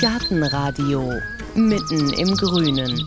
[0.00, 1.12] Gartenradio
[1.54, 3.00] mitten im Grünen.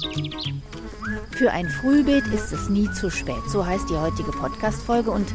[1.31, 3.43] Für ein Frühbeet ist es nie zu spät.
[3.49, 5.12] So heißt die heutige Podcast-Folge.
[5.12, 5.28] Und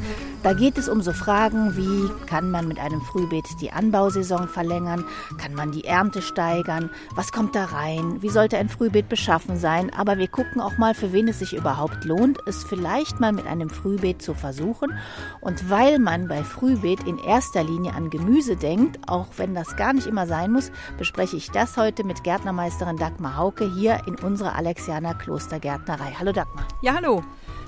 [0.42, 5.04] da geht es um so Fragen wie, kann man mit einem Frühbeet die Anbausaison verlängern?
[5.38, 6.90] Kann man die Ernte steigern?
[7.14, 8.22] Was kommt da rein?
[8.22, 9.92] Wie sollte ein Frühbeet beschaffen sein?
[9.94, 13.46] Aber wir gucken auch mal, für wen es sich überhaupt lohnt, es vielleicht mal mit
[13.46, 14.92] einem Frühbeet zu versuchen.
[15.40, 19.92] Und weil man bei Frühbeet in erster Linie an Gemüse denkt, auch wenn das gar
[19.92, 24.56] nicht immer sein muss, bespreche ich das heute mit Gärtnermeisterin Dagmar Hauke hier in unserer
[24.56, 26.16] Alexianer Klostergärtnerei.
[26.18, 26.66] Hallo Dagmar.
[26.82, 27.22] Ja, hallo.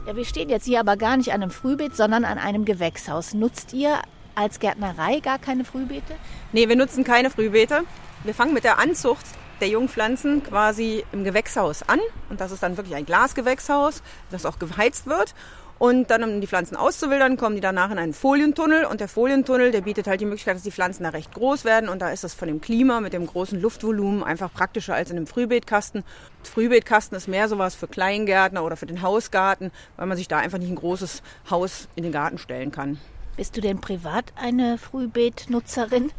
[0.06, 3.32] Ja, wir stehen jetzt hier aber gar nicht an einem Frühbeet, sondern an einem Gewächshaus.
[3.32, 4.02] Nutzt ihr
[4.34, 6.14] als Gärtnerei gar keine Frühbeete?
[6.52, 7.84] Nee, wir nutzen keine Frühbeete.
[8.22, 9.24] Wir fangen mit der Anzucht
[9.60, 12.00] der Jungpflanzen quasi im Gewächshaus an.
[12.28, 15.34] Und das ist dann wirklich ein Glasgewächshaus, das auch geheizt wird.
[15.78, 18.84] Und dann, um die Pflanzen auszuwildern, kommen die danach in einen Folientunnel.
[18.84, 21.88] Und der Folientunnel, der bietet halt die Möglichkeit, dass die Pflanzen da recht groß werden.
[21.88, 25.16] Und da ist das von dem Klima mit dem großen Luftvolumen einfach praktischer als in
[25.16, 26.04] einem Frühbeetkasten.
[26.44, 30.58] Frühbeetkasten ist mehr sowas für Kleingärtner oder für den Hausgarten, weil man sich da einfach
[30.58, 32.98] nicht ein großes Haus in den Garten stellen kann.
[33.36, 36.12] Bist du denn privat eine Frühbeetnutzerin?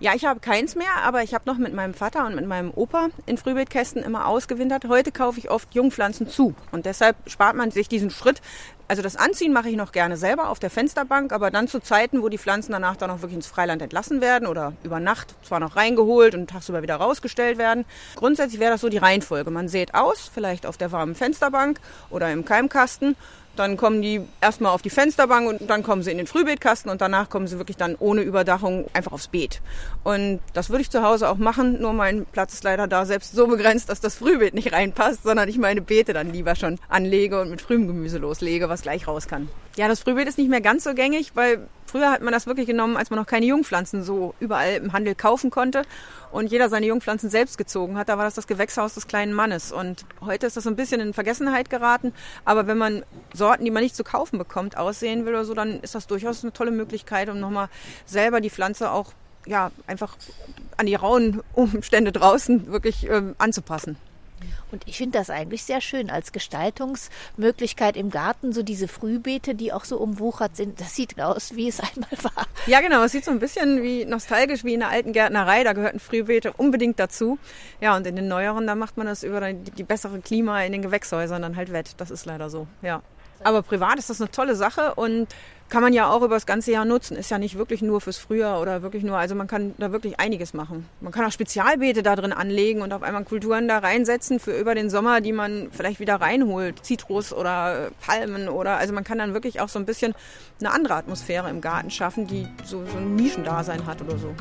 [0.00, 2.72] Ja, ich habe keins mehr, aber ich habe noch mit meinem Vater und mit meinem
[2.74, 4.84] Opa in Frühbeetkästen immer ausgewintert.
[4.88, 8.42] Heute kaufe ich oft Jungpflanzen zu und deshalb spart man sich diesen Schritt.
[8.88, 12.22] Also das Anziehen mache ich noch gerne selber auf der Fensterbank, aber dann zu Zeiten,
[12.22, 15.60] wo die Pflanzen danach dann auch wirklich ins Freiland entlassen werden oder über Nacht zwar
[15.60, 17.84] noch reingeholt und tagsüber wieder rausgestellt werden.
[18.16, 19.50] Grundsätzlich wäre das so die Reihenfolge.
[19.50, 23.16] Man sät aus, vielleicht auf der warmen Fensterbank oder im Keimkasten
[23.58, 27.00] dann kommen die erstmal auf die Fensterbank und dann kommen sie in den Frühbeetkasten und
[27.00, 29.60] danach kommen sie wirklich dann ohne Überdachung einfach aufs Beet.
[30.04, 33.32] Und das würde ich zu Hause auch machen, nur mein Platz ist leider da selbst
[33.32, 37.40] so begrenzt, dass das Frühbeet nicht reinpasst, sondern ich meine Beete dann lieber schon anlege
[37.40, 39.48] und mit frühem Gemüse loslege, was gleich raus kann.
[39.76, 42.66] Ja, das Frühbeet ist nicht mehr ganz so gängig, weil früher hat man das wirklich
[42.66, 45.82] genommen, als man noch keine Jungpflanzen so überall im Handel kaufen konnte
[46.30, 48.08] und jeder seine Jungpflanzen selbst gezogen hat.
[48.10, 49.72] Da war das das Gewächshaus des kleinen Mannes.
[49.72, 52.12] Und heute ist das so ein bisschen in Vergessenheit geraten.
[52.44, 55.80] Aber wenn man Sorten, die man nicht zu kaufen bekommt, aussehen will oder so, dann
[55.80, 57.68] ist das durchaus eine tolle Möglichkeit, um nochmal
[58.04, 59.12] selber die Pflanze auch
[59.46, 60.16] ja, einfach
[60.76, 63.96] an die rauen Umstände draußen wirklich ähm, anzupassen.
[64.72, 69.72] Und ich finde das eigentlich sehr schön als Gestaltungsmöglichkeit im Garten, so diese Frühbeete, die
[69.72, 70.80] auch so umwuchert sind.
[70.80, 72.46] Das sieht aus, wie es einmal war.
[72.66, 73.04] Ja, genau.
[73.04, 75.64] Es sieht so ein bisschen wie nostalgisch wie in der alten Gärtnerei.
[75.64, 77.38] Da gehörten Frühbeete unbedingt dazu.
[77.80, 80.72] Ja, und in den neueren, da macht man das über die, die bessere Klima in
[80.72, 81.94] den Gewächshäusern dann halt wett.
[81.96, 83.02] Das ist leider so, ja.
[83.44, 85.28] Aber privat ist das eine tolle Sache und
[85.68, 87.16] kann man ja auch über das ganze Jahr nutzen.
[87.16, 90.20] Ist ja nicht wirklich nur fürs Frühjahr oder wirklich nur, also man kann da wirklich
[90.20, 90.88] einiges machen.
[91.00, 94.74] Man kann auch Spezialbeete da drin anlegen und auf einmal Kulturen da reinsetzen für über
[94.74, 96.84] den Sommer, die man vielleicht wieder reinholt.
[96.84, 100.14] Zitrus oder Palmen oder, also man kann dann wirklich auch so ein bisschen
[100.60, 104.34] eine andere Atmosphäre im Garten schaffen, die so, so ein Nischendasein hat oder so.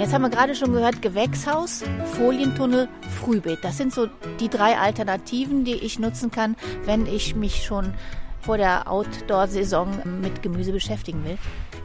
[0.00, 1.84] Jetzt haben wir gerade schon gehört, Gewächshaus,
[2.16, 2.88] Folientunnel,
[3.20, 3.58] Frühbeet.
[3.62, 4.06] Das sind so
[4.40, 6.56] die drei Alternativen, die ich nutzen kann,
[6.86, 7.92] wenn ich mich schon
[8.40, 11.36] vor der Outdoor-Saison mit Gemüse beschäftigen will.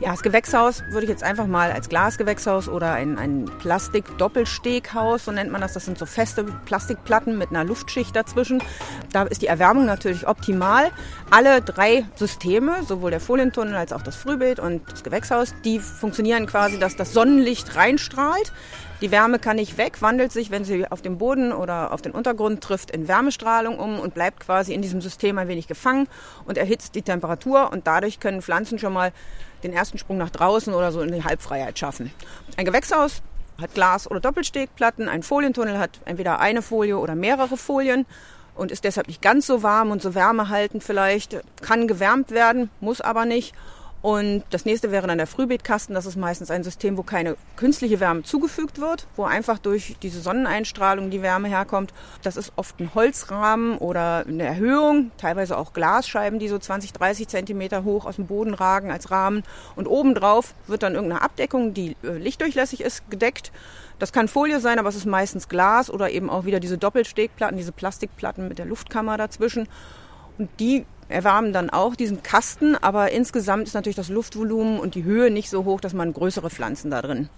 [0.01, 5.31] Ja, das Gewächshaus würde ich jetzt einfach mal als Glasgewächshaus oder ein, ein Plastik-Doppelsteghaus, so
[5.31, 5.71] nennt man das.
[5.71, 8.61] Das sind so feste Plastikplatten mit einer Luftschicht dazwischen.
[9.13, 10.91] Da ist die Erwärmung natürlich optimal.
[11.31, 16.45] Alle drei Systeme, sowohl der Folientunnel als auch das Frühbeet und das Gewächshaus, die funktionieren
[16.45, 18.51] quasi, dass das Sonnenlicht reinstrahlt.
[19.01, 22.13] Die Wärme kann nicht weg, wandelt sich, wenn sie auf den Boden oder auf den
[22.13, 26.07] Untergrund trifft, in Wärmestrahlung um und bleibt quasi in diesem System ein wenig gefangen
[26.45, 29.11] und erhitzt die Temperatur und dadurch können Pflanzen schon mal
[29.65, 32.11] den ersten Sprung nach draußen oder so in die Halbfreiheit schaffen.
[32.57, 33.21] Ein Gewächshaus
[33.59, 38.05] hat Glas- oder Doppelstegplatten, ein Folientunnel hat entweder eine Folie oder mehrere Folien
[38.55, 43.01] und ist deshalb nicht ganz so warm und so wärmehaltend vielleicht, kann gewärmt werden, muss
[43.01, 43.53] aber nicht
[44.05, 45.95] und das nächste wäre dann der Frühbeetkasten.
[45.95, 50.21] Das ist meistens ein System, wo keine künstliche Wärme zugefügt wird, wo einfach durch diese
[50.21, 51.91] Sonneneinstrahlung die Wärme herkommt.
[52.21, 57.27] Das ist oft ein Holzrahmen oder eine Erhöhung, teilweise auch Glasscheiben, die so 20, 30
[57.29, 59.41] Zentimeter hoch aus dem Boden ragen als Rahmen.
[59.75, 63.51] Und obendrauf wird dann irgendeine Abdeckung, die äh, lichtdurchlässig ist, gedeckt.
[63.97, 67.57] Das kann Folie sein, aber es ist meistens Glas oder eben auch wieder diese Doppelstegplatten,
[67.57, 69.67] diese Plastikplatten mit der Luftkammer dazwischen.
[70.37, 75.03] Und die erwärmen dann auch diesen Kasten, aber insgesamt ist natürlich das Luftvolumen und die
[75.03, 77.29] Höhe nicht so hoch, dass man größere Pflanzen da drin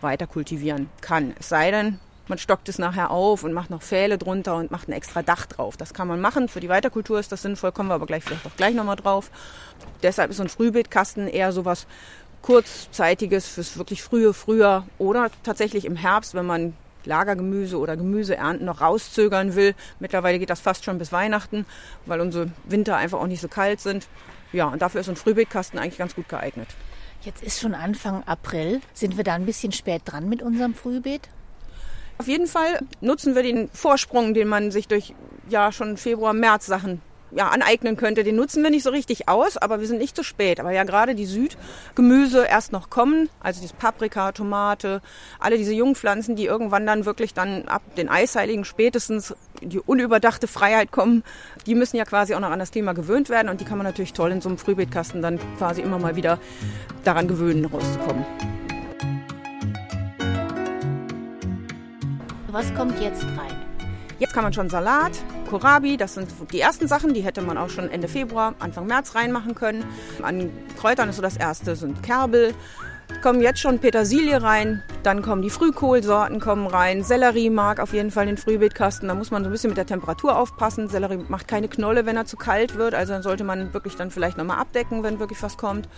[0.00, 1.34] weiter kultivieren kann.
[1.38, 1.98] Es sei denn,
[2.28, 5.46] man stockt es nachher auf und macht noch Pfähle drunter und macht ein extra Dach
[5.46, 5.76] drauf.
[5.76, 6.48] Das kann man machen.
[6.48, 9.30] Für die Weiterkultur ist das sinnvoll, kommen wir aber gleich vielleicht auch gleich nochmal drauf.
[10.02, 11.86] Deshalb ist so ein Frühbeetkasten eher sowas
[12.42, 16.74] kurzzeitiges fürs wirklich frühe Frühjahr oder tatsächlich im Herbst, wenn man
[17.06, 19.74] Lagergemüse oder Gemüseernten noch rauszögern will.
[20.00, 21.66] Mittlerweile geht das fast schon bis Weihnachten,
[22.06, 24.08] weil unsere Winter einfach auch nicht so kalt sind.
[24.52, 26.68] Ja, und dafür ist ein Frühbeetkasten eigentlich ganz gut geeignet.
[27.22, 28.80] Jetzt ist schon Anfang April.
[28.92, 31.28] Sind wir da ein bisschen spät dran mit unserem Frühbeet?
[32.18, 35.14] Auf jeden Fall nutzen wir den Vorsprung, den man sich durch
[35.48, 37.00] ja schon Februar, März Sachen
[37.34, 38.24] ja, aneignen könnte.
[38.24, 40.60] Den nutzen wir nicht so richtig aus, aber wir sind nicht zu spät.
[40.60, 45.02] Aber ja, gerade die Südgemüse erst noch kommen, also dieses Paprika, Tomate,
[45.38, 50.92] alle diese Jungpflanzen, die irgendwann dann wirklich dann ab den Eisheiligen spätestens die unüberdachte Freiheit
[50.92, 51.24] kommen,
[51.66, 53.86] die müssen ja quasi auch noch an das Klima gewöhnt werden und die kann man
[53.86, 56.38] natürlich toll in so einem Frühbeetkasten dann quasi immer mal wieder
[57.04, 58.24] daran gewöhnen, rauszukommen.
[62.48, 63.63] Was kommt jetzt rein?
[64.18, 65.12] Jetzt kann man schon Salat,
[65.50, 69.14] Kohlrabi, das sind die ersten Sachen, die hätte man auch schon Ende Februar, Anfang März
[69.14, 69.84] reinmachen können.
[70.22, 72.54] An Kräutern ist so das erste, sind Kerbel.
[73.22, 77.02] Kommen jetzt schon Petersilie rein, dann kommen die Frühkohlsorten kommen rein.
[77.02, 79.08] Sellerie mag auf jeden Fall den Frühbeetkasten.
[79.08, 80.88] Da muss man so ein bisschen mit der Temperatur aufpassen.
[80.88, 82.94] Sellerie macht keine Knolle, wenn er zu kalt wird.
[82.94, 85.88] Also dann sollte man wirklich dann vielleicht nochmal abdecken, wenn wirklich was kommt.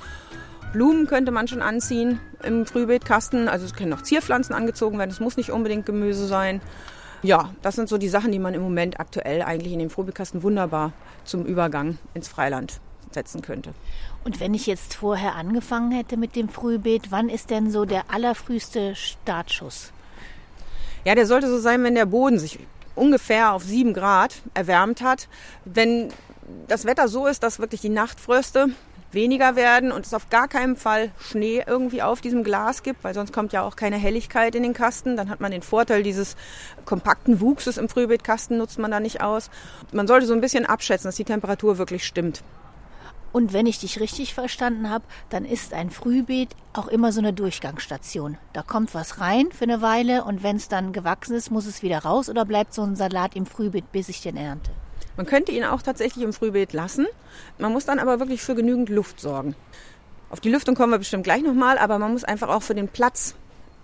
[0.72, 3.48] Blumen könnte man schon anziehen im Frühbeetkasten.
[3.48, 5.10] Also es können auch Zierpflanzen angezogen werden.
[5.10, 6.60] Es muss nicht unbedingt Gemüse sein.
[7.22, 10.42] Ja, das sind so die Sachen, die man im Moment aktuell eigentlich in dem Frühbeetkasten
[10.42, 10.92] wunderbar
[11.24, 12.80] zum Übergang ins Freiland
[13.10, 13.72] setzen könnte.
[14.24, 18.10] Und wenn ich jetzt vorher angefangen hätte mit dem Frühbeet, wann ist denn so der
[18.10, 19.92] allerfrüheste Startschuss?
[21.04, 22.58] Ja, der sollte so sein, wenn der Boden sich
[22.94, 25.28] ungefähr auf sieben Grad erwärmt hat.
[25.64, 26.08] Wenn
[26.68, 28.68] das Wetter so ist, dass wirklich die Nachtfröste
[29.16, 33.14] weniger werden und es auf gar keinen Fall Schnee irgendwie auf diesem Glas gibt, weil
[33.14, 35.16] sonst kommt ja auch keine Helligkeit in den Kasten.
[35.16, 36.36] Dann hat man den Vorteil dieses
[36.84, 39.50] kompakten Wuchses im Frühbeetkasten, nutzt man da nicht aus.
[39.92, 42.44] Man sollte so ein bisschen abschätzen, dass die Temperatur wirklich stimmt.
[43.32, 47.32] Und wenn ich dich richtig verstanden habe, dann ist ein Frühbeet auch immer so eine
[47.32, 48.38] Durchgangsstation.
[48.52, 51.82] Da kommt was rein für eine Weile und wenn es dann gewachsen ist, muss es
[51.82, 54.70] wieder raus oder bleibt so ein Salat im Frühbeet, bis ich den ernte?
[55.16, 57.06] Man könnte ihn auch tatsächlich im Frühbeet lassen.
[57.58, 59.54] Man muss dann aber wirklich für genügend Luft sorgen.
[60.28, 62.88] Auf die Lüftung kommen wir bestimmt gleich nochmal, aber man muss einfach auch für den
[62.88, 63.34] Platz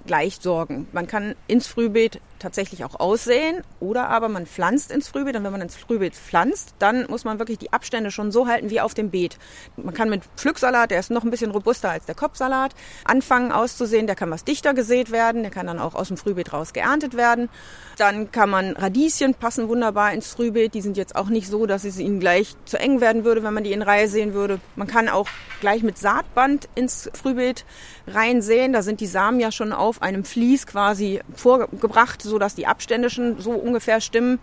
[0.06, 0.88] gleich sorgen.
[0.92, 5.52] Man kann ins Frühbeet tatsächlich auch aussehen oder aber man pflanzt ins Frühbeet und wenn
[5.52, 8.94] man ins Frühbeet pflanzt, dann muss man wirklich die Abstände schon so halten wie auf
[8.94, 9.38] dem Beet.
[9.76, 12.74] Man kann mit Pflücksalat, der ist noch ein bisschen robuster als der Kopfsalat,
[13.04, 14.06] anfangen auszusehen.
[14.06, 17.16] Der kann was dichter gesät werden, der kann dann auch aus dem Frühbeet raus geerntet
[17.16, 17.48] werden.
[17.96, 20.74] Dann kann man Radieschen passen wunderbar ins Frühbeet.
[20.74, 23.54] Die sind jetzt auch nicht so, dass es ihnen gleich zu eng werden würde, wenn
[23.54, 24.60] man die in Reihe sehen würde.
[24.76, 25.28] Man kann auch
[25.60, 27.64] gleich mit Saatband ins Frühbeet
[28.06, 28.72] reinsehen.
[28.72, 33.10] Da sind die Samen ja schon auf einem Vlies quasi vorgebracht, so dass die Abstände
[33.10, 34.40] schon so ungefähr stimmen.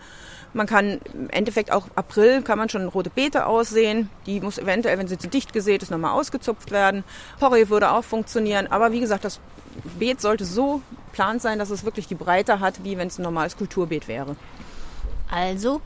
[0.54, 4.10] Man kann im Endeffekt auch April kann man schon rote Beete aussehen.
[4.26, 7.04] Die muss eventuell, wenn sie zu dicht gesät ist, nochmal ausgezupft werden.
[7.40, 8.68] Porree würde auch funktionieren.
[8.68, 9.40] Aber wie gesagt, das
[10.00, 10.82] Beet sollte so
[11.12, 14.36] plant sein, dass es wirklich die Breite hat, wie wenn es ein normales Kulturbeet wäre.
[15.32, 15.82] Also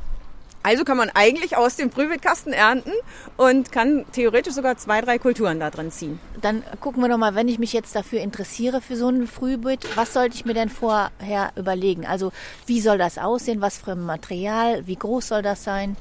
[0.63, 2.94] also kann man eigentlich aus dem Prügelkasten ernten
[3.38, 6.19] und kann theoretisch sogar zwei, drei Kulturen da drin ziehen.
[6.42, 9.86] Dann gucken wir doch mal, wenn ich mich jetzt dafür interessiere für so ein Frühbeet,
[9.95, 12.06] was sollte ich mir denn vorher überlegen?
[12.06, 12.31] Also
[12.65, 13.62] wie soll das aussehen?
[13.62, 14.88] Was für ein Material?
[14.88, 15.98] Wie groß soll das sein?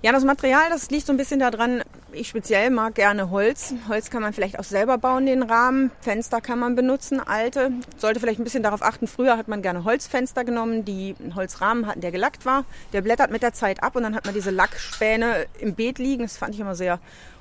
[0.00, 1.82] Ja, das Material, das liegt so ein bisschen daran,
[2.18, 3.74] ich speziell mag gerne Holz.
[3.88, 5.90] Holz kann man vielleicht auch selber bauen, den Rahmen.
[6.00, 7.72] Fenster kann man benutzen, alte.
[7.96, 11.86] Sollte vielleicht ein bisschen darauf achten, früher hat man gerne Holzfenster genommen, die einen Holzrahmen
[11.86, 12.64] hatten, der gelackt war.
[12.92, 16.22] Der blättert mit der Zeit ab und dann hat man diese Lackspäne im Beet liegen.
[16.22, 16.98] Das fand ich immer sehr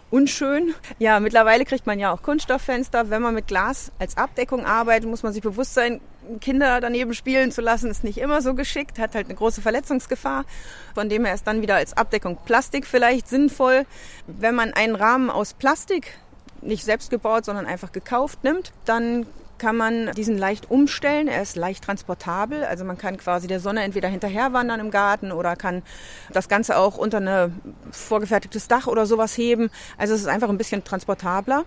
[0.09, 0.74] unschön.
[1.00, 3.09] Ja, mittlerweile kriegt man ja auch Kunststofffenster.
[3.09, 6.01] Wenn man mit Glas als Abdeckung arbeitet, muss man sich bewusst sein,
[6.41, 10.46] Kinder daneben spielen zu lassen, ist nicht immer so geschickt, hat halt eine große Verletzungsgefahr.
[10.93, 13.86] Von dem her ist dann wieder als Abdeckung Plastik vielleicht sinnvoll.
[14.27, 16.17] Wenn man einen Rahmen aus Plastik,
[16.62, 19.25] nicht selbst gebaut, sondern einfach gekauft nimmt, dann
[19.58, 21.28] kann man diesen leicht umstellen.
[21.28, 25.32] Er ist leicht transportabel, also man kann quasi der Sonne entweder hinterher wandern im Garten
[25.32, 25.84] oder kann
[26.32, 27.62] das Ganze auch unter ein
[27.92, 29.70] vorgefertigtes Dach oder sowas heben.
[29.98, 31.66] Also es ist einfach ein bisschen transportabler.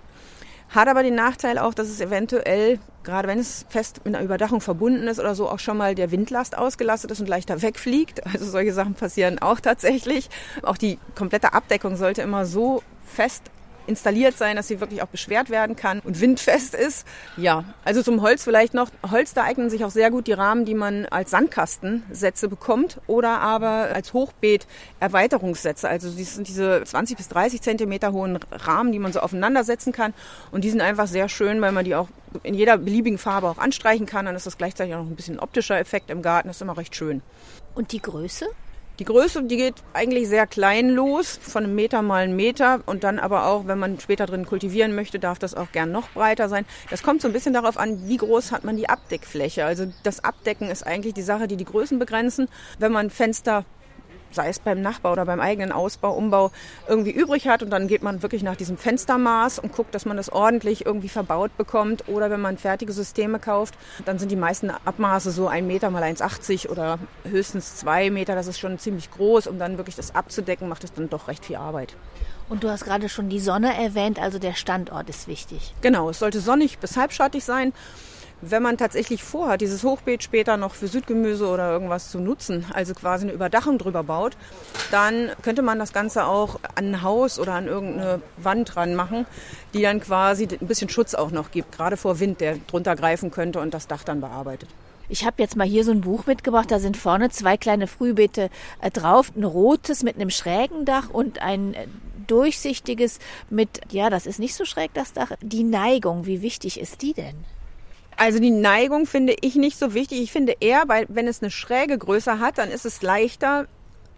[0.71, 4.61] Hat aber den Nachteil auch, dass es eventuell, gerade wenn es fest mit einer Überdachung
[4.61, 8.23] verbunden ist oder so, auch schon mal der Windlast ausgelastet ist und leichter wegfliegt.
[8.33, 10.31] Also solche Sachen passieren auch tatsächlich.
[10.63, 13.51] Auch die komplette Abdeckung sollte immer so fest
[13.91, 17.07] installiert sein, dass sie wirklich auch beschwert werden kann und windfest ist.
[17.37, 18.89] Ja, also zum Holz vielleicht noch.
[19.11, 23.41] Holz, da eignen sich auch sehr gut die Rahmen, die man als Sandkastensätze bekommt oder
[23.41, 24.67] aber als Hochbeet
[25.01, 25.89] Erweiterungssätze.
[25.89, 29.93] Also das sind diese 20 bis 30 Zentimeter hohen Rahmen, die man so aufeinander setzen
[29.93, 30.15] kann.
[30.53, 32.09] Und die sind einfach sehr schön, weil man die auch
[32.45, 34.27] in jeder beliebigen Farbe auch anstreichen kann.
[34.27, 36.49] Dann ist das gleichzeitig auch noch ein bisschen optischer Effekt im Garten.
[36.49, 37.23] Das ist immer recht schön.
[37.75, 38.47] Und die Größe?
[39.01, 42.81] Die Größe, die geht eigentlich sehr klein los, von einem Meter mal einen Meter.
[42.85, 46.11] Und dann aber auch, wenn man später drin kultivieren möchte, darf das auch gern noch
[46.11, 46.67] breiter sein.
[46.91, 49.65] Das kommt so ein bisschen darauf an, wie groß hat man die Abdeckfläche.
[49.65, 52.47] Also das Abdecken ist eigentlich die Sache, die die Größen begrenzen.
[52.79, 53.65] Wenn man Fenster
[54.33, 56.51] sei es beim Nachbau oder beim eigenen Ausbau, Umbau,
[56.89, 57.63] irgendwie übrig hat.
[57.63, 61.09] Und dann geht man wirklich nach diesem Fenstermaß und guckt, dass man das ordentlich irgendwie
[61.09, 62.09] verbaut bekommt.
[62.09, 66.03] Oder wenn man fertige Systeme kauft, dann sind die meisten Abmaße so ein Meter mal
[66.03, 68.35] 1,80 oder höchstens zwei Meter.
[68.35, 69.47] Das ist schon ziemlich groß.
[69.47, 71.97] Um dann wirklich das abzudecken, macht es dann doch recht viel Arbeit.
[72.49, 75.73] Und du hast gerade schon die Sonne erwähnt, also der Standort ist wichtig.
[75.83, 77.73] Genau, es sollte sonnig bis halbschattig sein.
[78.43, 82.95] Wenn man tatsächlich vorhat, dieses Hochbeet später noch für Südgemüse oder irgendwas zu nutzen, also
[82.95, 84.37] quasi eine Überdachung drüber baut,
[84.91, 89.27] dann könnte man das Ganze auch an ein Haus oder an irgendeine Wand dran machen,
[89.75, 93.31] die dann quasi ein bisschen Schutz auch noch gibt, gerade vor Wind, der drunter greifen
[93.31, 94.71] könnte und das Dach dann bearbeitet.
[95.11, 96.71] Ich habe jetzt mal hier so ein Buch mitgebracht.
[96.71, 98.49] Da sind vorne zwei kleine Frühbeete
[98.81, 99.33] äh, drauf.
[99.37, 101.89] Ein rotes mit einem schrägen Dach und ein äh,
[102.29, 103.19] durchsichtiges
[103.51, 105.33] mit, ja, das ist nicht so schräg, das Dach.
[105.43, 107.45] Die Neigung, wie wichtig ist die denn?
[108.21, 110.21] Also die Neigung finde ich nicht so wichtig.
[110.21, 113.67] Ich finde eher, weil wenn es eine schräge Größe hat, dann ist es leichter,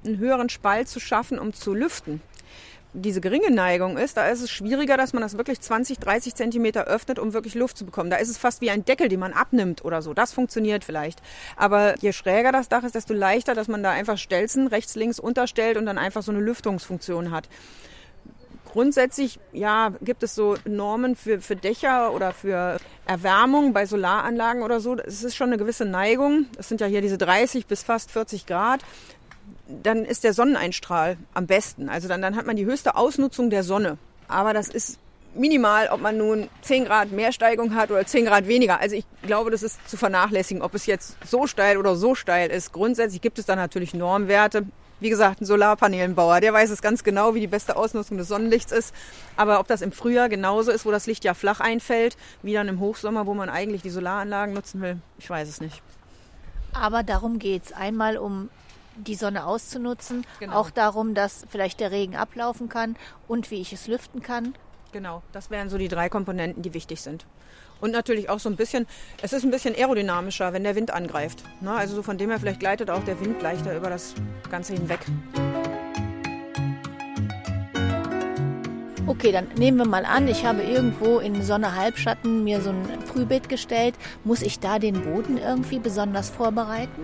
[0.05, 2.21] einen höheren Spalt zu schaffen, um zu lüften.
[2.95, 6.87] Diese geringe Neigung ist, da ist es schwieriger, dass man das wirklich 20, 30 Zentimeter
[6.87, 8.11] öffnet, um wirklich Luft zu bekommen.
[8.11, 10.15] Da ist es fast wie ein Deckel, den man abnimmt oder so.
[10.15, 11.23] Das funktioniert vielleicht.
[11.57, 15.21] Aber je schräger das Dach ist, desto leichter, dass man da einfach Stelzen rechts, links
[15.21, 17.49] unterstellt und dann einfach so eine Lüftungsfunktion hat.
[18.73, 24.81] Grundsätzlich, ja, gibt es so Normen für, für Dächer oder für Erwärmung bei Solaranlagen oder
[24.81, 24.97] so.
[24.97, 26.47] Es ist schon eine gewisse Neigung.
[26.57, 28.81] Das sind ja hier diese 30 bis fast 40 Grad.
[29.69, 31.91] Dann ist der Sonneneinstrahl am besten.
[31.91, 33.99] Also dann, dann hat man die höchste Ausnutzung der Sonne.
[34.27, 34.99] Aber das ist
[35.35, 38.81] minimal, ob man nun 10 Grad mehr Steigung hat oder 10 Grad weniger.
[38.81, 42.51] Also ich glaube, das ist zu vernachlässigen, ob es jetzt so steil oder so steil
[42.51, 42.73] ist.
[42.73, 44.65] Grundsätzlich gibt es da natürlich Normwerte
[45.03, 48.73] wie gesagt, ein Solarpanelenbauer, der weiß es ganz genau, wie die beste Ausnutzung des Sonnenlichts
[48.73, 48.95] ist.
[49.37, 52.69] Aber ob das im Frühjahr genauso ist, wo das Licht ja flach einfällt, wie dann
[52.69, 55.83] im Hochsommer, wo man eigentlich die Solaranlagen nutzen will, ich weiß es nicht.
[56.73, 57.73] Aber darum geht es.
[57.73, 58.49] Einmal um
[58.97, 60.55] die Sonne auszunutzen, genau.
[60.55, 64.55] auch darum, dass vielleicht der Regen ablaufen kann und wie ich es lüften kann.
[64.93, 67.25] Genau, das wären so die drei Komponenten, die wichtig sind.
[67.83, 68.87] Und natürlich auch so ein bisschen,
[69.23, 71.43] es ist ein bisschen aerodynamischer, wenn der Wind angreift.
[71.61, 71.73] Ne?
[71.73, 74.15] Also so von dem her vielleicht gleitet auch der Wind leichter über das
[74.53, 75.01] Ganze hinweg.
[79.09, 82.87] Okay, dann nehmen wir mal an, ich habe irgendwo in Sonne Halbschatten mir so ein
[83.05, 83.97] Frühbeet gestellt.
[84.23, 87.03] Muss ich da den Boden irgendwie besonders vorbereiten?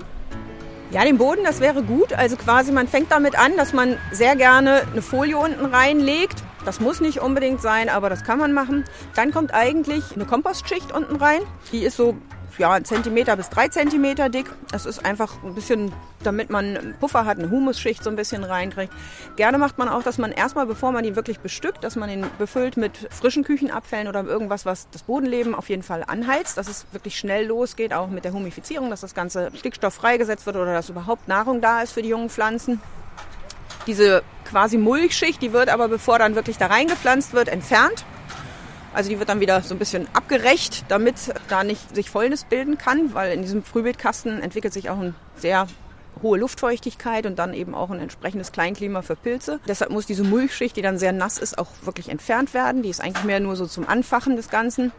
[0.92, 2.12] Ja, den Boden, das wäre gut.
[2.12, 6.80] Also quasi, man fängt damit an, dass man sehr gerne eine Folie unten reinlegt das
[6.80, 8.84] muss nicht unbedingt sein, aber das kann man machen.
[9.14, 11.40] Dann kommt eigentlich eine Kompostschicht unten rein.
[11.72, 12.16] Die ist so
[12.58, 14.50] ja, ein Zentimeter bis drei Zentimeter dick.
[14.70, 18.92] Das ist einfach ein bisschen, damit man Puffer hat, eine Humusschicht so ein bisschen reinkriegt.
[19.36, 22.26] Gerne macht man auch, dass man erstmal, bevor man ihn wirklich bestückt, dass man ihn
[22.38, 26.86] befüllt mit frischen Küchenabfällen oder irgendwas, was das Bodenleben auf jeden Fall anheizt, dass es
[26.92, 30.88] wirklich schnell losgeht, auch mit der Humifizierung, dass das ganze Stickstoff freigesetzt wird oder dass
[30.88, 32.80] überhaupt Nahrung da ist für die jungen Pflanzen.
[33.88, 38.04] Diese quasi Mulchschicht, die wird aber, bevor dann wirklich da reingepflanzt wird, entfernt.
[38.94, 41.16] Also die wird dann wieder so ein bisschen abgerecht, damit
[41.48, 45.66] da nicht sich Fäulnis bilden kann, weil in diesem Frühbeetkasten entwickelt sich auch eine sehr
[46.22, 49.60] hohe Luftfeuchtigkeit und dann eben auch ein entsprechendes Kleinklima für Pilze.
[49.66, 52.82] Deshalb muss diese Mulchschicht, die dann sehr nass ist, auch wirklich entfernt werden.
[52.82, 54.92] Die ist eigentlich mehr nur so zum Anfachen des Ganzen.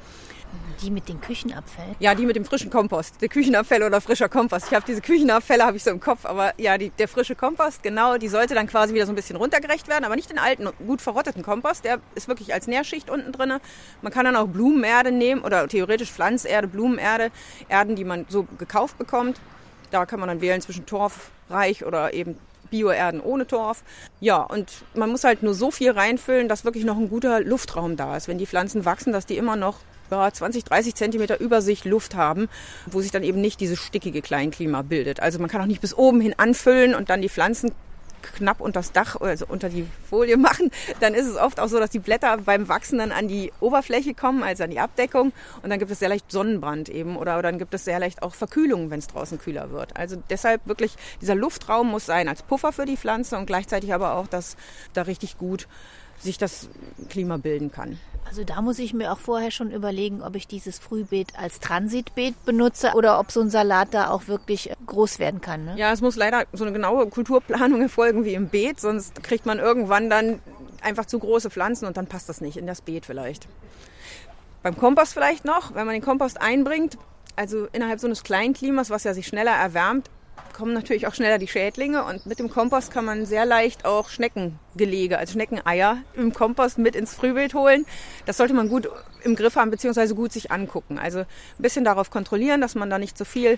[0.81, 1.95] Die mit den Küchenabfällen?
[1.99, 3.21] Ja, die mit dem frischen Kompost.
[3.21, 4.67] Der Küchenabfälle oder frischer Kompost.
[4.67, 7.83] Ich habe diese Küchenabfälle habe ich so im Kopf, aber ja, die, der frische Kompost,
[7.83, 10.69] genau, die sollte dann quasi wieder so ein bisschen runtergerecht werden, aber nicht den alten,
[10.85, 11.83] gut verrotteten Kompost.
[11.83, 13.53] Der ist wirklich als Nährschicht unten drin.
[14.01, 17.31] Man kann dann auch Blumenerde nehmen oder theoretisch Pflanzerde, Blumenerde,
[17.67, 19.39] Erden, die man so gekauft bekommt.
[19.91, 22.37] Da kann man dann wählen zwischen torfreich oder eben
[22.69, 23.83] Bioerden ohne Torf.
[24.19, 27.97] Ja, und man muss halt nur so viel reinfüllen, dass wirklich noch ein guter Luftraum
[27.97, 28.27] da ist.
[28.27, 29.79] Wenn die Pflanzen wachsen, dass die immer noch
[30.11, 32.47] ja, 20, 30 Zentimeter über sich Luft haben,
[32.87, 35.19] wo sich dann eben nicht dieses stickige Kleinklima bildet.
[35.21, 37.71] Also man kann auch nicht bis oben hin anfüllen und dann die Pflanzen
[38.21, 41.79] knapp unter das Dach, also unter die Folie machen, dann ist es oft auch so,
[41.79, 45.31] dass die Blätter beim Wachsen dann an die Oberfläche kommen, also an die Abdeckung.
[45.61, 48.23] Und dann gibt es sehr leicht Sonnenbrand eben oder, oder dann gibt es sehr leicht
[48.23, 49.95] auch Verkühlung, wenn es draußen kühler wird.
[49.97, 54.15] Also deshalb wirklich, dieser Luftraum muss sein als Puffer für die Pflanze und gleichzeitig aber
[54.15, 54.55] auch, dass
[54.93, 55.67] da richtig gut
[56.19, 56.69] sich das
[57.09, 57.97] Klima bilden kann.
[58.29, 62.45] Also da muss ich mir auch vorher schon überlegen, ob ich dieses Frühbeet als Transitbeet
[62.45, 65.65] benutze oder ob so ein Salat da auch wirklich groß werden kann.
[65.65, 65.73] Ne?
[65.77, 69.57] Ja, es muss leider so eine genaue Kulturplanung erfolgen wie im Beet, sonst kriegt man
[69.57, 70.41] irgendwann dann
[70.81, 73.47] einfach zu große Pflanzen und dann passt das nicht in das Beet vielleicht.
[74.61, 76.99] Beim Kompost vielleicht noch, wenn man den Kompost einbringt,
[77.35, 80.09] also innerhalb so eines Kleinklimas, was ja sich schneller erwärmt,
[80.53, 84.09] kommen natürlich auch schneller die Schädlinge und mit dem Kompost kann man sehr leicht auch
[84.09, 87.85] Schneckengelege, also Schneckeneier im Kompost mit ins Frühbeet holen.
[88.25, 88.89] Das sollte man gut
[89.23, 90.99] im Griff haben beziehungsweise gut sich angucken.
[90.99, 91.25] Also ein
[91.59, 93.57] bisschen darauf kontrollieren, dass man da nicht zu so viel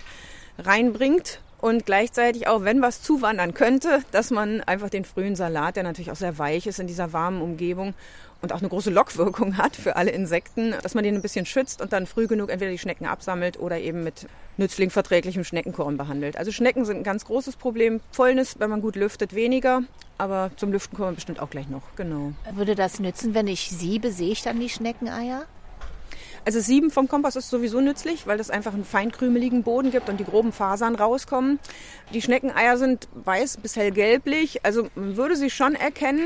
[0.58, 5.84] reinbringt und gleichzeitig auch, wenn was zuwandern könnte, dass man einfach den frühen Salat, der
[5.84, 7.94] natürlich auch sehr weich ist in dieser warmen Umgebung
[8.42, 11.80] und auch eine große Lockwirkung hat für alle Insekten, dass man den ein bisschen schützt
[11.80, 14.26] und dann früh genug entweder die Schnecken absammelt oder eben mit
[14.58, 16.36] nützlingverträglichem Schneckenkorn behandelt.
[16.36, 18.00] Also Schnecken sind ein ganz großes Problem.
[18.10, 19.82] Fäulnis, wenn man gut lüftet, weniger.
[20.18, 21.82] Aber zum Lüften kommen wir bestimmt auch gleich noch.
[21.96, 22.32] Genau.
[22.52, 25.46] Würde das nützen, wenn ich siebe, sehe ich dann die Schneckeneier?
[26.44, 30.18] Also Sieben vom Kompost ist sowieso nützlich, weil das einfach einen feinkrümeligen Boden gibt und
[30.18, 31.60] die groben Fasern rauskommen.
[32.12, 36.24] Die Schneckeneier sind weiß bis hellgelblich, also man würde sie schon erkennen.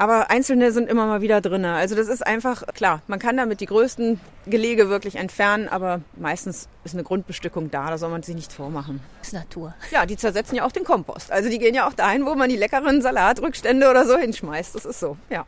[0.00, 1.62] Aber einzelne sind immer mal wieder drin.
[1.66, 6.70] Also das ist einfach, klar, man kann damit die größten Gelege wirklich entfernen, aber meistens
[6.84, 9.02] ist eine Grundbestückung da, da soll man sich nichts vormachen.
[9.18, 9.74] Das ist Natur.
[9.90, 11.30] Ja, die zersetzen ja auch den Kompost.
[11.30, 14.74] Also die gehen ja auch dahin, wo man die leckeren Salatrückstände oder so hinschmeißt.
[14.74, 15.44] Das ist so, ja.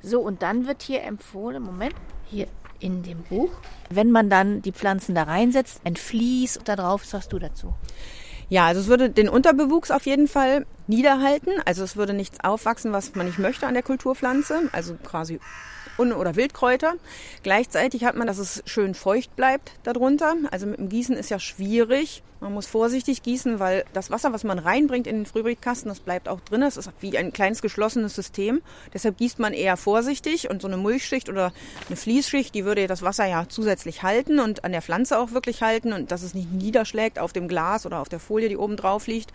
[0.00, 2.46] So, und dann wird hier empfohlen, Moment, hier
[2.78, 3.50] in dem Buch,
[3.90, 7.74] wenn man dann die Pflanzen da reinsetzt, ein Vlies da drauf, was sagst du dazu?
[8.50, 11.50] Ja, also es würde den Unterbewuchs auf jeden Fall niederhalten.
[11.64, 14.68] Also es würde nichts aufwachsen, was man nicht möchte an der Kulturpflanze.
[14.72, 15.38] Also quasi
[15.98, 16.94] Un- oder Wildkräuter.
[17.42, 20.34] Gleichzeitig hat man, dass es schön feucht bleibt darunter.
[20.50, 22.22] Also mit dem Gießen ist ja schwierig.
[22.40, 26.26] Man muss vorsichtig gießen, weil das Wasser, was man reinbringt in den Frühbeetkasten, das bleibt
[26.26, 26.62] auch drin.
[26.62, 28.62] Es ist wie ein kleines geschlossenes System.
[28.94, 31.52] Deshalb gießt man eher vorsichtig und so eine Mulchschicht oder
[31.88, 35.62] eine Fließschicht, die würde das Wasser ja zusätzlich halten und an der Pflanze auch wirklich
[35.62, 38.76] halten und dass es nicht niederschlägt auf dem Glas oder auf der Folie, die oben
[38.76, 39.34] drauf liegt.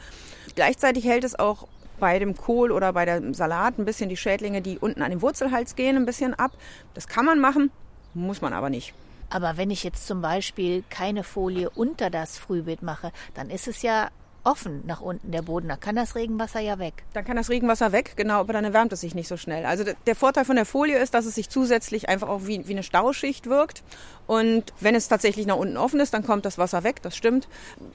[0.55, 1.67] Gleichzeitig hält es auch
[1.99, 5.21] bei dem Kohl oder bei dem Salat ein bisschen die Schädlinge, die unten an den
[5.21, 6.51] Wurzelhals gehen, ein bisschen ab.
[6.93, 7.71] Das kann man machen,
[8.13, 8.93] muss man aber nicht.
[9.29, 13.81] Aber wenn ich jetzt zum Beispiel keine Folie unter das Frühbeet mache, dann ist es
[13.81, 14.09] ja
[14.45, 15.67] offen nach unten der Boden.
[15.67, 17.03] Da kann das Regenwasser ja weg.
[17.13, 19.65] Dann kann das Regenwasser weg, genau, aber dann erwärmt es sich nicht so schnell.
[19.65, 22.73] Also der Vorteil von der Folie ist, dass es sich zusätzlich einfach auch wie, wie
[22.73, 23.83] eine Stauschicht wirkt.
[24.27, 27.47] Und wenn es tatsächlich nach unten offen ist, dann kommt das Wasser weg, das stimmt.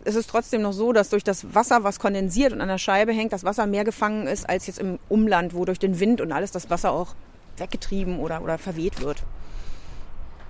[0.04, 3.12] Es ist trotzdem noch so, dass durch das Wasser, was kondensiert und an der Scheibe
[3.12, 6.32] hängt, das Wasser mehr gefangen ist als jetzt im Umland, wo durch den Wind und
[6.32, 7.14] alles das Wasser auch
[7.56, 9.22] weggetrieben oder, oder verweht wird.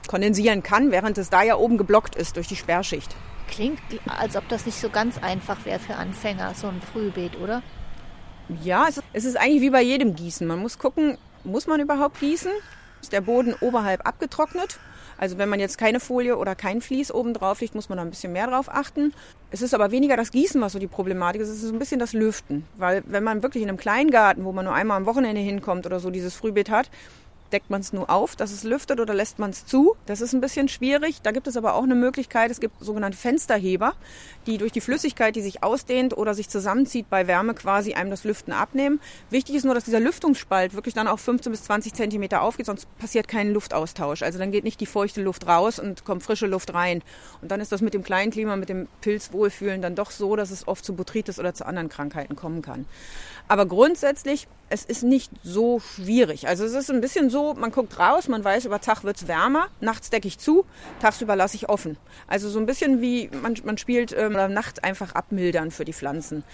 [0.09, 3.15] Kondensieren kann, während es da ja oben geblockt ist durch die Sperrschicht.
[3.51, 7.63] Klingt, als ob das nicht so ganz einfach wäre für Anfänger, so ein Frühbeet, oder?
[8.63, 10.47] Ja, es ist, eigentlich wie bei jedem Gießen.
[10.47, 12.51] Man muss gucken, muss man überhaupt gießen?
[13.01, 14.79] Ist der Boden oberhalb abgetrocknet?
[15.19, 18.03] Also wenn man jetzt keine Folie oder kein Vlies oben drauf liegt, muss man da
[18.03, 19.13] ein bisschen mehr drauf achten.
[19.51, 21.49] Es ist aber weniger das Gießen, was so die Problematik ist.
[21.49, 22.65] Es ist ein bisschen das Lüften.
[22.77, 26.01] Weil wenn man wirklich in einem Kleingarten, wo man nur einmal am Wochenende hinkommt oder
[26.01, 26.91] so, dieses Frühbeet hat,
[27.53, 29.97] Deckt man es nur auf, dass es lüftet oder lässt man es zu?
[30.07, 31.23] Das ist ein bisschen schwierig.
[31.23, 32.51] Da gibt es aber auch eine Möglichkeit.
[32.51, 33.95] Es gibt sogenannte Fensterheber,
[34.47, 38.25] die durch die Flüssigkeit, die sich ausdehnt oder sich zusammenzieht bei Wärme quasi einem das
[38.25, 39.01] Lüften abnehmen.
[39.31, 42.87] Wichtig ist nur, dass dieser Lüftungsspalt wirklich dann auch 15 bis 20 Zentimeter aufgeht, sonst
[42.99, 44.23] passiert kein Luftaustausch.
[44.23, 47.03] Also dann geht nicht die feuchte Luft raus und kommt frische Luft rein.
[47.43, 50.51] Und dann ist das mit dem kleinen Klima, mit dem Pilzwohlfühlen dann doch so, dass
[50.51, 52.87] es oft zu Botrytis oder zu anderen Krankheiten kommen kann.
[53.51, 56.47] Aber grundsätzlich, es ist nicht so schwierig.
[56.47, 59.67] Also es ist ein bisschen so, man guckt raus, man weiß, über Tag wird's wärmer,
[59.81, 60.65] nachts decke ich zu,
[61.01, 61.97] tagsüber lasse ich offen.
[62.29, 66.45] Also so ein bisschen wie man, man spielt ähm, Nacht einfach abmildern für die Pflanzen.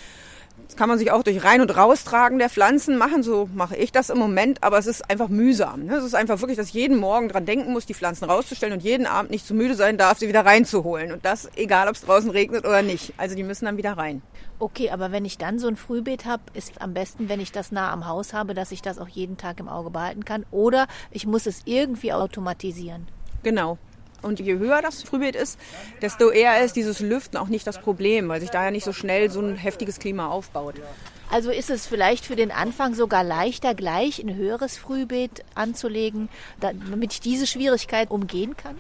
[0.67, 3.23] Das kann man sich auch durch Rein- und Raustragen der Pflanzen machen.
[3.23, 5.85] So mache ich das im Moment, aber es ist einfach mühsam.
[5.85, 5.97] Ne?
[5.97, 8.83] Es ist einfach wirklich, dass ich jeden Morgen dran denken muss, die Pflanzen rauszustellen und
[8.83, 11.13] jeden Abend nicht zu müde sein darf, sie wieder reinzuholen.
[11.13, 13.15] Und das egal, ob es draußen regnet oder nicht.
[13.17, 14.23] Also die müssen dann wieder rein.
[14.59, 17.73] Okay, aber wenn ich dann so ein Frühbeet habe, ist am besten, wenn ich das
[17.73, 20.47] nah am Haus habe, dass ich das auch jeden Tag im Auge behalten kann.
[20.51, 23.07] Oder ich muss es irgendwie automatisieren.
[23.43, 23.79] Genau.
[24.23, 25.59] Und je höher das Frühbeet ist,
[26.03, 28.93] desto eher ist dieses Lüften auch nicht das Problem, weil sich da ja nicht so
[28.93, 30.77] schnell so ein heftiges Klima aufbaut.
[31.31, 36.29] Also ist es vielleicht für den Anfang sogar leichter, gleich ein höheres Frühbeet anzulegen,
[36.61, 38.77] damit ich diese Schwierigkeit umgehen kann?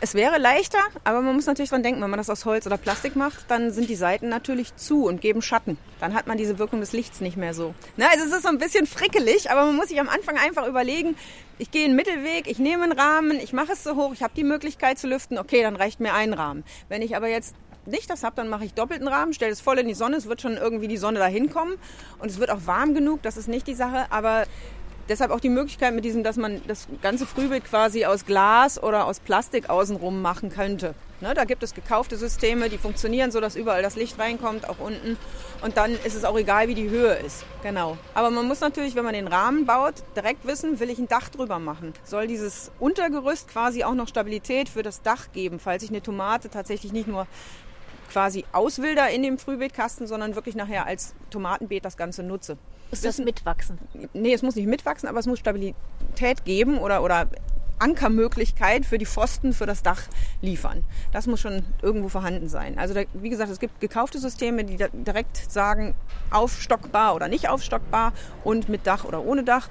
[0.00, 2.76] Es wäre leichter, aber man muss natürlich dran denken, wenn man das aus Holz oder
[2.76, 5.76] Plastik macht, dann sind die Seiten natürlich zu und geben Schatten.
[5.98, 7.74] Dann hat man diese Wirkung des Lichts nicht mehr so.
[7.96, 10.68] Na, also es ist so ein bisschen frickelig, aber man muss sich am Anfang einfach
[10.68, 11.16] überlegen,
[11.58, 14.34] ich gehe einen Mittelweg, ich nehme einen Rahmen, ich mache es so hoch, ich habe
[14.36, 16.62] die Möglichkeit zu lüften, okay, dann reicht mir ein Rahmen.
[16.88, 19.80] Wenn ich aber jetzt nicht das habe, dann mache ich doppelten Rahmen, stelle es voll
[19.80, 21.74] in die Sonne, es wird schon irgendwie die Sonne dahin kommen
[22.20, 24.44] und es wird auch warm genug, das ist nicht die Sache, aber
[25.08, 29.06] deshalb auch die Möglichkeit mit diesem, dass man das ganze Frühbild quasi aus Glas oder
[29.06, 30.94] aus Plastik außenrum machen könnte.
[31.20, 34.78] Ne, da gibt es gekaufte Systeme, die funktionieren so, dass überall das Licht reinkommt, auch
[34.78, 35.16] unten.
[35.62, 37.44] Und dann ist es auch egal, wie die Höhe ist.
[37.64, 37.98] Genau.
[38.14, 41.28] Aber man muss natürlich, wenn man den Rahmen baut, direkt wissen, will ich ein Dach
[41.28, 41.92] drüber machen.
[42.04, 46.50] Soll dieses Untergerüst quasi auch noch Stabilität für das Dach geben, falls ich eine Tomate
[46.50, 47.26] tatsächlich nicht nur
[48.12, 52.58] quasi auswilder in dem Frühbeetkasten, sondern wirklich nachher als Tomatenbeet das Ganze nutze.
[52.90, 53.78] Muss das mitwachsen?
[54.14, 57.28] Nee, es muss nicht mitwachsen, aber es muss Stabilität geben oder, oder
[57.78, 60.02] Ankermöglichkeit für die Pfosten, für das Dach
[60.40, 60.84] liefern.
[61.12, 62.78] Das muss schon irgendwo vorhanden sein.
[62.78, 65.94] Also da, wie gesagt, es gibt gekaufte Systeme, die direkt sagen,
[66.30, 69.68] aufstockbar oder nicht aufstockbar und mit Dach oder ohne Dach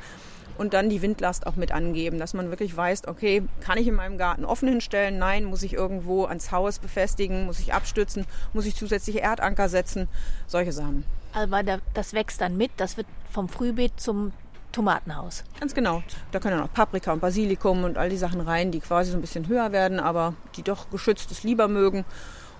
[0.57, 3.95] und dann die Windlast auch mit angeben, dass man wirklich weiß, okay, kann ich in
[3.95, 5.17] meinem Garten offen hinstellen?
[5.17, 7.45] Nein, muss ich irgendwo ans Haus befestigen?
[7.45, 8.25] Muss ich abstützen?
[8.53, 10.07] Muss ich zusätzliche Erdanker setzen?
[10.47, 11.03] Solche Sachen.
[11.37, 11.61] Aber
[11.93, 14.33] das wächst dann mit, das wird vom Frühbeet zum
[14.71, 15.43] Tomatenhaus.
[15.59, 16.01] Ganz genau.
[16.31, 19.21] Da können auch Paprika und Basilikum und all die Sachen rein, die quasi so ein
[19.21, 22.05] bisschen höher werden, aber die doch geschütztes lieber mögen.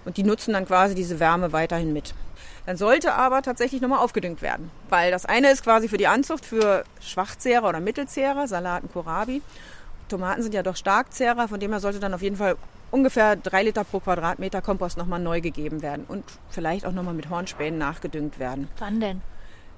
[0.05, 2.13] Und die nutzen dann quasi diese Wärme weiterhin mit.
[2.65, 4.69] Dann sollte aber tatsächlich nochmal aufgedüngt werden.
[4.89, 9.41] Weil das eine ist quasi für die Anzucht für Schwachzehrer oder Mittelzehrer, Salaten, Kohlrabi.
[10.07, 12.55] Tomaten sind ja doch Starkzehrer, von dem her sollte dann auf jeden Fall
[12.91, 17.29] ungefähr drei Liter pro Quadratmeter Kompost nochmal neu gegeben werden und vielleicht auch nochmal mit
[17.29, 18.67] Hornspänen nachgedüngt werden.
[18.79, 19.21] Wann denn?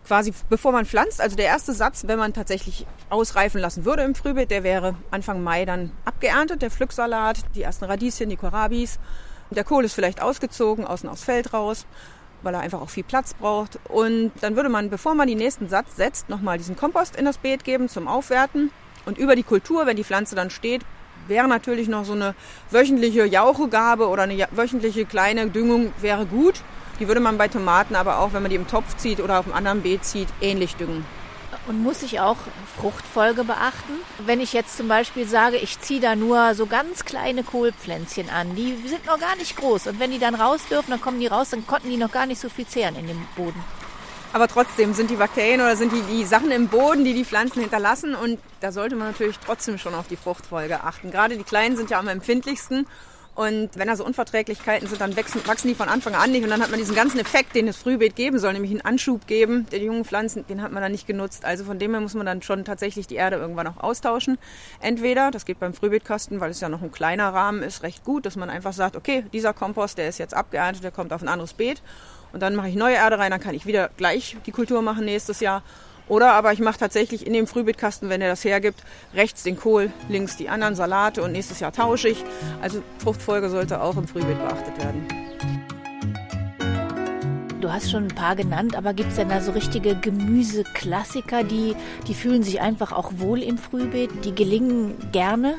[0.06, 4.16] Quasi bevor man pflanzt, also der erste Satz, wenn man tatsächlich ausreifen lassen würde im
[4.16, 9.00] Frühbeet, der wäre Anfang Mai dann abgeerntet, der Pflücksalat, die ersten Radieschen, die Kohlrabis.
[9.52, 11.86] Der Kohl ist vielleicht ausgezogen, außen aufs Feld raus
[12.42, 13.80] weil er einfach auch viel Platz braucht.
[13.90, 17.38] Und dann würde man, bevor man den nächsten Satz setzt, nochmal diesen Kompost in das
[17.38, 18.72] Beet geben zum Aufwerten.
[19.06, 20.84] Und über die Kultur, wenn die Pflanze dann steht,
[21.30, 22.36] wäre natürlich noch so eine
[22.72, 26.56] wöchentliche Jauchegabe oder eine wöchentliche kleine Düngung wäre gut.
[27.00, 29.46] Die würde man bei Tomaten aber auch, wenn man die im Topf zieht oder auf
[29.46, 31.06] einem anderen Beet zieht, ähnlich düngen.
[31.68, 32.38] Und muss ich auch
[32.78, 33.94] Fruchtfolge beachten?
[34.26, 38.56] Wenn ich jetzt zum Beispiel sage, ich ziehe da nur so ganz kleine Kohlpflänzchen an,
[38.56, 39.88] die sind noch gar nicht groß.
[39.88, 42.26] Und wenn die dann raus dürfen, dann kommen die raus, dann konnten die noch gar
[42.26, 43.64] nicht so viel zehren in dem Boden.
[44.32, 47.62] Aber trotzdem sind die Bakterien oder sind die, die Sachen im Boden, die die Pflanzen
[47.62, 48.14] hinterlassen.
[48.14, 51.10] Und da sollte man natürlich trotzdem schon auf die Fruchtfolge achten.
[51.10, 52.86] Gerade die Kleinen sind ja am empfindlichsten.
[53.40, 56.44] Und wenn da so Unverträglichkeiten sind, dann wachsen, wachsen die von Anfang an nicht.
[56.44, 59.28] Und dann hat man diesen ganzen Effekt, den das Frühbeet geben soll, nämlich einen Anschub
[59.28, 61.46] geben, der die jungen Pflanzen, den hat man dann nicht genutzt.
[61.46, 64.38] Also von dem her muss man dann schon tatsächlich die Erde irgendwann auch austauschen.
[64.82, 68.26] Entweder, das geht beim Frühbeetkasten, weil es ja noch ein kleiner Rahmen ist, recht gut,
[68.26, 71.30] dass man einfach sagt, okay, dieser Kompost, der ist jetzt abgeerntet, der kommt auf ein
[71.30, 71.82] anderes Beet.
[72.32, 75.06] Und dann mache ich neue Erde rein, dann kann ich wieder gleich die Kultur machen
[75.06, 75.64] nächstes Jahr.
[76.08, 79.92] Oder aber ich mache tatsächlich in dem Frühbeetkasten, wenn er das hergibt, rechts den Kohl,
[80.10, 82.26] links die anderen Salate und nächstes Jahr tausche ich.
[82.62, 85.08] Also Fruchtfolge sollte auch im Frühbeet beachtet werden.
[87.62, 91.76] Du hast schon ein paar genannt, aber gibt es denn da so richtige Gemüseklassiker, die,
[92.08, 95.56] die fühlen sich einfach auch wohl im Frühbeet, die gelingen gerne?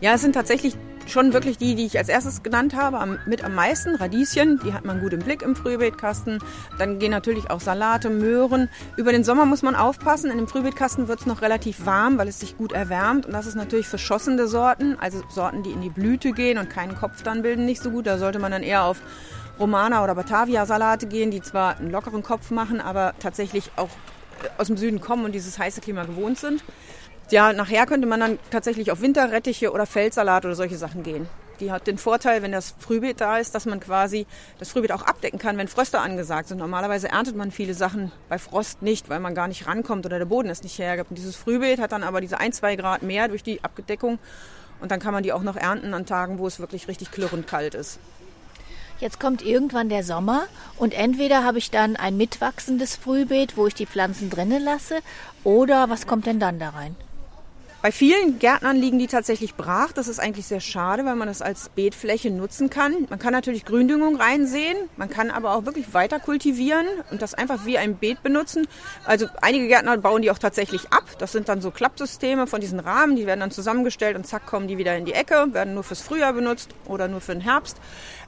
[0.00, 0.76] Ja, es sind tatsächlich
[1.10, 3.94] schon wirklich die, die ich als erstes genannt habe, mit am meisten.
[3.94, 6.38] Radieschen, die hat man gut im Blick im Frühbeetkasten.
[6.78, 8.68] Dann gehen natürlich auch Salate, Möhren.
[8.96, 10.30] Über den Sommer muss man aufpassen.
[10.30, 13.26] In dem Frühbeetkasten wird es noch relativ warm, weil es sich gut erwärmt.
[13.26, 16.96] Und das ist natürlich für Sorten, also Sorten, die in die Blüte gehen und keinen
[16.96, 18.06] Kopf dann bilden, nicht so gut.
[18.06, 19.00] Da sollte man dann eher auf
[19.58, 23.90] Romana oder Batavia-Salate gehen, die zwar einen lockeren Kopf machen, aber tatsächlich auch
[24.58, 26.64] aus dem Süden kommen und dieses heiße Klima gewohnt sind.
[27.30, 31.28] Ja, nachher könnte man dann tatsächlich auf Winterrettiche oder Feldsalat oder solche Sachen gehen.
[31.60, 34.26] Die hat den Vorteil, wenn das Frühbeet da ist, dass man quasi
[34.58, 36.58] das Frühbeet auch abdecken kann, wenn Fröste angesagt sind.
[36.58, 40.24] Normalerweise erntet man viele Sachen bei Frost nicht, weil man gar nicht rankommt oder der
[40.24, 41.10] Boden es nicht hergibt.
[41.10, 44.18] Und dieses Frühbeet hat dann aber diese ein, zwei Grad mehr durch die Abgedeckung.
[44.80, 47.46] Und dann kann man die auch noch ernten an Tagen, wo es wirklich richtig klirrend
[47.46, 48.00] kalt ist.
[48.98, 50.44] Jetzt kommt irgendwann der Sommer
[50.78, 54.98] und entweder habe ich dann ein mitwachsendes Frühbeet, wo ich die Pflanzen drinnen lasse,
[55.44, 56.96] oder was kommt denn dann da rein?
[57.82, 59.92] Bei vielen Gärtnern liegen die tatsächlich brach.
[59.92, 63.06] Das ist eigentlich sehr schade, weil man das als Beetfläche nutzen kann.
[63.08, 67.64] Man kann natürlich Gründüngung reinsehen, man kann aber auch wirklich weiter kultivieren und das einfach
[67.64, 68.68] wie ein Beet benutzen.
[69.06, 71.04] Also einige Gärtner bauen die auch tatsächlich ab.
[71.18, 74.68] Das sind dann so Klappsysteme von diesen Rahmen, die werden dann zusammengestellt und zack kommen
[74.68, 77.78] die wieder in die Ecke, werden nur fürs Frühjahr benutzt oder nur für den Herbst.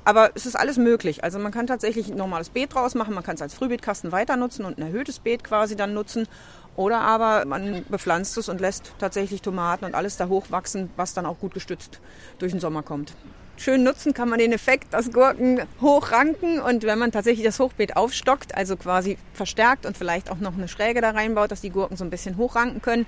[0.04, 1.22] Aber es ist alles möglich.
[1.22, 4.36] Also man kann tatsächlich ein normales Beet draus machen, man kann es als Frühbeetkasten weiter
[4.36, 6.26] nutzen und ein erhöhtes Beet quasi dann nutzen.
[6.76, 11.26] Oder aber man bepflanzt es und lässt tatsächlich Tomaten und alles da hochwachsen, was dann
[11.26, 12.00] auch gut gestützt
[12.38, 13.14] durch den Sommer kommt.
[13.58, 17.96] Schön nutzen kann man den Effekt, dass Gurken hochranken und wenn man tatsächlich das Hochbeet
[17.96, 21.96] aufstockt, also quasi verstärkt und vielleicht auch noch eine Schräge da reinbaut, dass die Gurken
[21.96, 23.06] so ein bisschen hochranken können,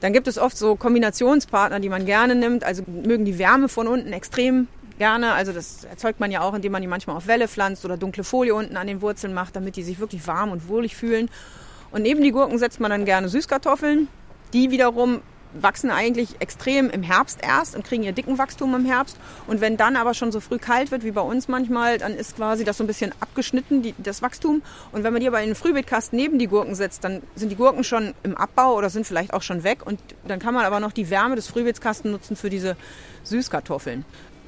[0.00, 3.88] dann gibt es oft so Kombinationspartner, die man gerne nimmt, also mögen die Wärme von
[3.88, 5.32] unten extrem gerne.
[5.32, 8.24] Also das erzeugt man ja auch, indem man die manchmal auf Welle pflanzt oder dunkle
[8.24, 11.28] Folie unten an den Wurzeln macht, damit die sich wirklich warm und wohlig fühlen.
[11.92, 14.08] Und neben die Gurken setzt man dann gerne Süßkartoffeln.
[14.52, 15.20] Die wiederum
[15.54, 19.16] wachsen eigentlich extrem im Herbst erst und kriegen ihr dicken Wachstum im Herbst.
[19.46, 22.36] Und wenn dann aber schon so früh kalt wird, wie bei uns manchmal, dann ist
[22.36, 24.62] quasi das so ein bisschen abgeschnitten, die, das Wachstum.
[24.92, 27.56] Und wenn man die aber in den Frühbeetkasten neben die Gurken setzt, dann sind die
[27.56, 29.84] Gurken schon im Abbau oder sind vielleicht auch schon weg.
[29.84, 32.76] Und dann kann man aber noch die Wärme des Frühbeetskastens nutzen für diese
[33.24, 34.04] Süßkartoffeln.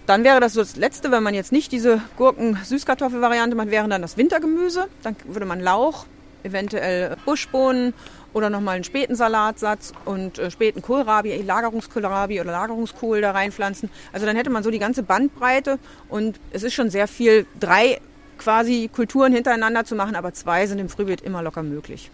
[0.06, 4.02] Dann wäre das so das Letzte, wenn man jetzt nicht diese Gurken-Süßkartoffel-Variante macht, wäre dann
[4.02, 4.88] das Wintergemüse.
[5.02, 6.04] Dann würde man Lauch,
[6.44, 7.94] eventuell Buschbohnen
[8.32, 13.90] oder nochmal einen späten Salatsatz und äh, späten Kohlrabi, Lagerungskohlrabi oder Lagerungskohl da reinpflanzen.
[14.12, 15.78] Also dann hätte man so die ganze Bandbreite
[16.08, 18.00] und es ist schon sehr viel, drei
[18.38, 22.10] quasi Kulturen hintereinander zu machen, aber zwei sind im Frühbeet immer locker möglich.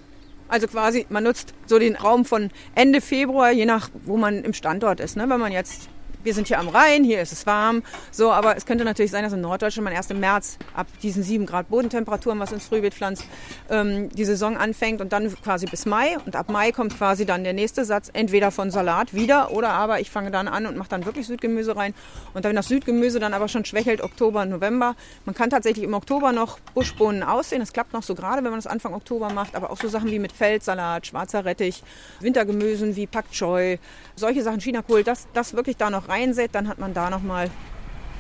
[0.49, 4.53] Also quasi, man nutzt so den Raum von Ende Februar, je nach, wo man im
[4.53, 5.16] Standort ist.
[5.16, 5.29] Ne?
[5.29, 5.88] Wenn man jetzt
[6.23, 7.83] wir sind hier am Rhein, hier ist es warm.
[8.11, 11.23] So, aber es könnte natürlich sein, dass in Norddeutschland man erst im März ab diesen
[11.23, 13.25] sieben Grad Bodentemperaturen, was ins Frühbeet pflanzt,
[13.68, 16.16] ähm, die Saison anfängt und dann quasi bis Mai.
[16.25, 20.01] Und ab Mai kommt quasi dann der nächste Satz, entweder von Salat wieder oder aber
[20.01, 21.94] ich fange dann an und mache dann wirklich Südgemüse rein.
[22.35, 26.33] Und wenn das Südgemüse dann aber schon schwächelt, Oktober, November, man kann tatsächlich im Oktober
[26.33, 27.61] noch Buschbohnen aussehen.
[27.61, 30.11] Das klappt noch so gerade, wenn man das Anfang Oktober macht, aber auch so Sachen
[30.11, 31.83] wie mit Feldsalat, schwarzer Rettich,
[32.20, 33.79] Wintergemüsen wie Pak Choi,
[34.16, 37.51] solche Sachen, Chinakohl, das, das wirklich da noch reinsät, dann hat man da noch mal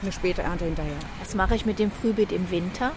[0.02, 0.96] eine späte Ernte hinterher.
[1.20, 2.92] Was mache ich mit dem Frühbeet im Winter?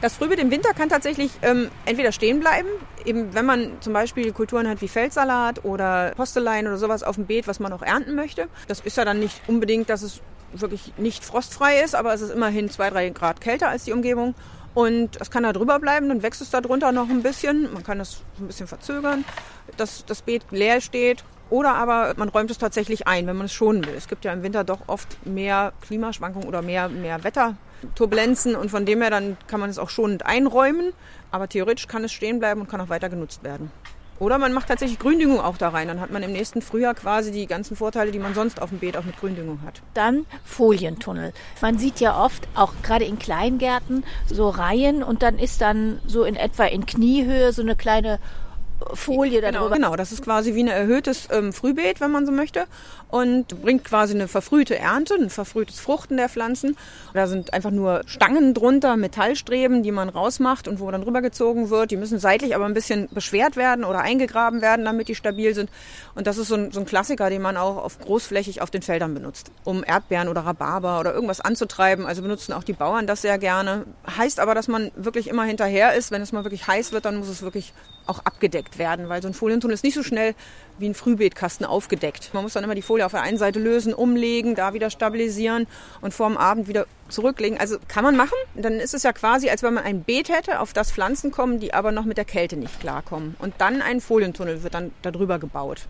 [0.00, 2.68] Das Frühbeet im Winter kann tatsächlich ähm, entweder stehen bleiben,
[3.04, 7.26] eben wenn man zum Beispiel Kulturen hat wie Feldsalat oder Postelein oder sowas auf dem
[7.26, 8.48] Beet, was man auch ernten möchte.
[8.66, 10.20] Das ist ja dann nicht unbedingt, dass es
[10.52, 14.34] wirklich nicht frostfrei ist, aber es ist immerhin zwei, drei Grad kälter als die Umgebung.
[14.72, 17.72] Und es kann da drüber bleiben, dann wächst es da drunter noch ein bisschen.
[17.72, 19.24] Man kann das ein bisschen verzögern,
[19.76, 23.52] dass das Beet leer steht oder aber man räumt es tatsächlich ein, wenn man es
[23.52, 23.94] schonen will.
[23.96, 28.86] Es gibt ja im Winter doch oft mehr Klimaschwankungen oder mehr, mehr Wetterturbulenzen und von
[28.86, 30.92] dem her dann kann man es auch schonend einräumen.
[31.32, 33.70] Aber theoretisch kann es stehen bleiben und kann auch weiter genutzt werden.
[34.20, 35.88] Oder man macht tatsächlich Gründüngung auch da rein.
[35.88, 38.78] Dann hat man im nächsten Frühjahr quasi die ganzen Vorteile, die man sonst auf dem
[38.78, 39.80] Beet auch mit Gründüngung hat.
[39.94, 41.32] Dann Folientunnel.
[41.62, 46.24] Man sieht ja oft, auch gerade in Kleingärten, so Reihen und dann ist dann so
[46.24, 48.18] in etwa in Kniehöhe so eine kleine
[48.94, 49.74] Folie genau, darüber.
[49.76, 52.66] Genau, das ist quasi wie ein erhöhtes ähm, Frühbeet, wenn man so möchte.
[53.08, 56.76] Und bringt quasi eine verfrühte Ernte, ein verfrühtes Fruchten der Pflanzen.
[57.12, 61.90] Da sind einfach nur Stangen drunter, Metallstreben, die man rausmacht und wo dann rübergezogen wird.
[61.90, 65.70] Die müssen seitlich aber ein bisschen beschwert werden oder eingegraben werden, damit die stabil sind.
[66.14, 68.82] Und das ist so ein, so ein Klassiker, den man auch auf großflächig auf den
[68.82, 72.06] Feldern benutzt, um Erdbeeren oder Rhabarber oder irgendwas anzutreiben.
[72.06, 73.84] Also benutzen auch die Bauern das sehr gerne.
[74.16, 76.10] Heißt aber, dass man wirklich immer hinterher ist.
[76.10, 77.72] Wenn es mal wirklich heiß wird, dann muss es wirklich
[78.10, 80.34] auch abgedeckt werden, weil so ein Folientunnel ist nicht so schnell
[80.78, 82.34] wie ein Frühbeetkasten aufgedeckt.
[82.34, 85.66] Man muss dann immer die Folie auf der einen Seite lösen, umlegen, da wieder stabilisieren
[86.00, 87.58] und vor dem Abend wieder zurücklegen.
[87.58, 88.36] Also kann man machen.
[88.54, 91.60] Dann ist es ja quasi, als wenn man ein Beet hätte, auf das Pflanzen kommen,
[91.60, 93.36] die aber noch mit der Kälte nicht klarkommen.
[93.38, 95.86] Und dann ein Folientunnel wird dann darüber gebaut.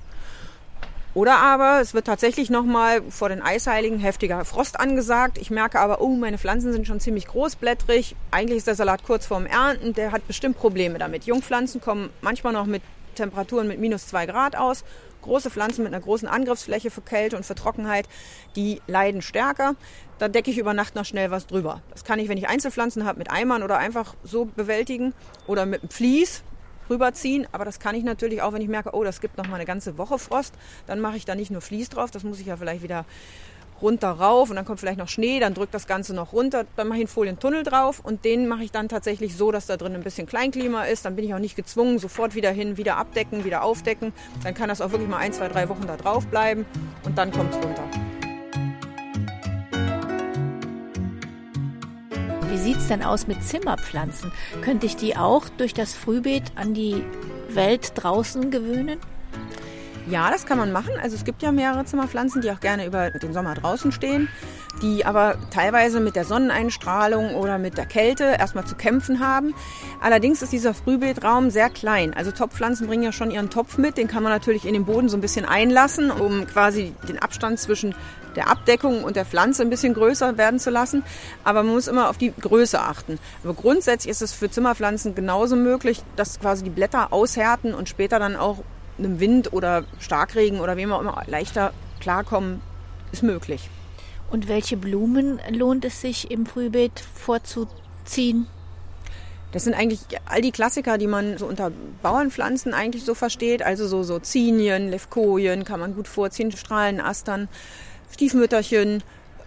[1.13, 5.39] Oder aber es wird tatsächlich nochmal vor den Eisheiligen heftiger Frost angesagt.
[5.39, 8.15] Ich merke aber, oh, meine Pflanzen sind schon ziemlich großblättrig.
[8.31, 9.93] Eigentlich ist der Salat kurz vorm Ernten.
[9.93, 11.25] Der hat bestimmt Probleme damit.
[11.25, 12.83] Jungpflanzen kommen manchmal noch mit
[13.17, 14.85] Temperaturen mit minus zwei Grad aus.
[15.23, 18.09] Große Pflanzen mit einer großen Angriffsfläche für Kälte und für Trockenheit,
[18.55, 19.75] die leiden stärker.
[20.19, 21.83] Da decke ich über Nacht noch schnell was drüber.
[21.91, 25.13] Das kann ich, wenn ich Einzelpflanzen habe, mit Eimern oder einfach so bewältigen
[25.49, 26.45] oder mit einem Vlies
[26.91, 27.47] rüberziehen.
[27.53, 29.65] Aber das kann ich natürlich auch, wenn ich merke, oh, das gibt noch mal eine
[29.65, 30.55] ganze Woche Frost.
[30.87, 33.05] Dann mache ich da nicht nur Vlies drauf, das muss ich ja vielleicht wieder
[33.83, 36.89] runter rauf und dann kommt vielleicht noch Schnee, dann drückt das Ganze noch runter, dann
[36.89, 39.95] mache ich einen Folientunnel drauf und den mache ich dann tatsächlich so, dass da drin
[39.95, 41.05] ein bisschen Kleinklima ist.
[41.05, 44.13] Dann bin ich auch nicht gezwungen, sofort wieder hin, wieder abdecken, wieder aufdecken.
[44.45, 46.67] Dann kann das auch wirklich mal ein, zwei, drei Wochen da drauf bleiben
[47.05, 48.10] und dann kommt es runter.
[52.51, 54.33] Wie sieht es denn aus mit Zimmerpflanzen?
[54.61, 57.05] Könnte ich die auch durch das Frühbeet an die
[57.49, 58.99] Welt draußen gewöhnen?
[60.09, 60.95] Ja, das kann man machen.
[61.01, 64.29] Also es gibt ja mehrere Zimmerpflanzen, die auch gerne über den Sommer draußen stehen,
[64.83, 69.55] die aber teilweise mit der Sonneneinstrahlung oder mit der Kälte erstmal zu kämpfen haben.
[70.01, 72.15] Allerdings ist dieser Frühbeetraum sehr klein.
[72.15, 75.09] Also Topfpflanzen bringen ja schon ihren Topf mit, den kann man natürlich in den Boden
[75.09, 77.95] so ein bisschen einlassen, um quasi den Abstand zwischen
[78.37, 81.03] der Abdeckung und der Pflanze ein bisschen größer werden zu lassen.
[81.45, 83.19] Aber man muss immer auf die Größe achten.
[83.45, 88.19] Aber grundsätzlich ist es für Zimmerpflanzen genauso möglich, dass quasi die Blätter aushärten und später
[88.19, 88.59] dann auch
[88.99, 92.61] einem Wind oder Starkregen oder wem auch immer leichter klarkommen,
[93.13, 93.69] ist möglich.
[94.31, 98.47] Und welche Blumen lohnt es sich im Frühbeet vorzuziehen?
[99.53, 103.63] Das sind eigentlich all die Klassiker, die man so unter Bauernpflanzen eigentlich so versteht.
[103.63, 107.49] Also so, so Zinien, Levkojen kann man gut vorziehen, Strahlenastern,
[108.13, 109.03] Stiefmütterchen.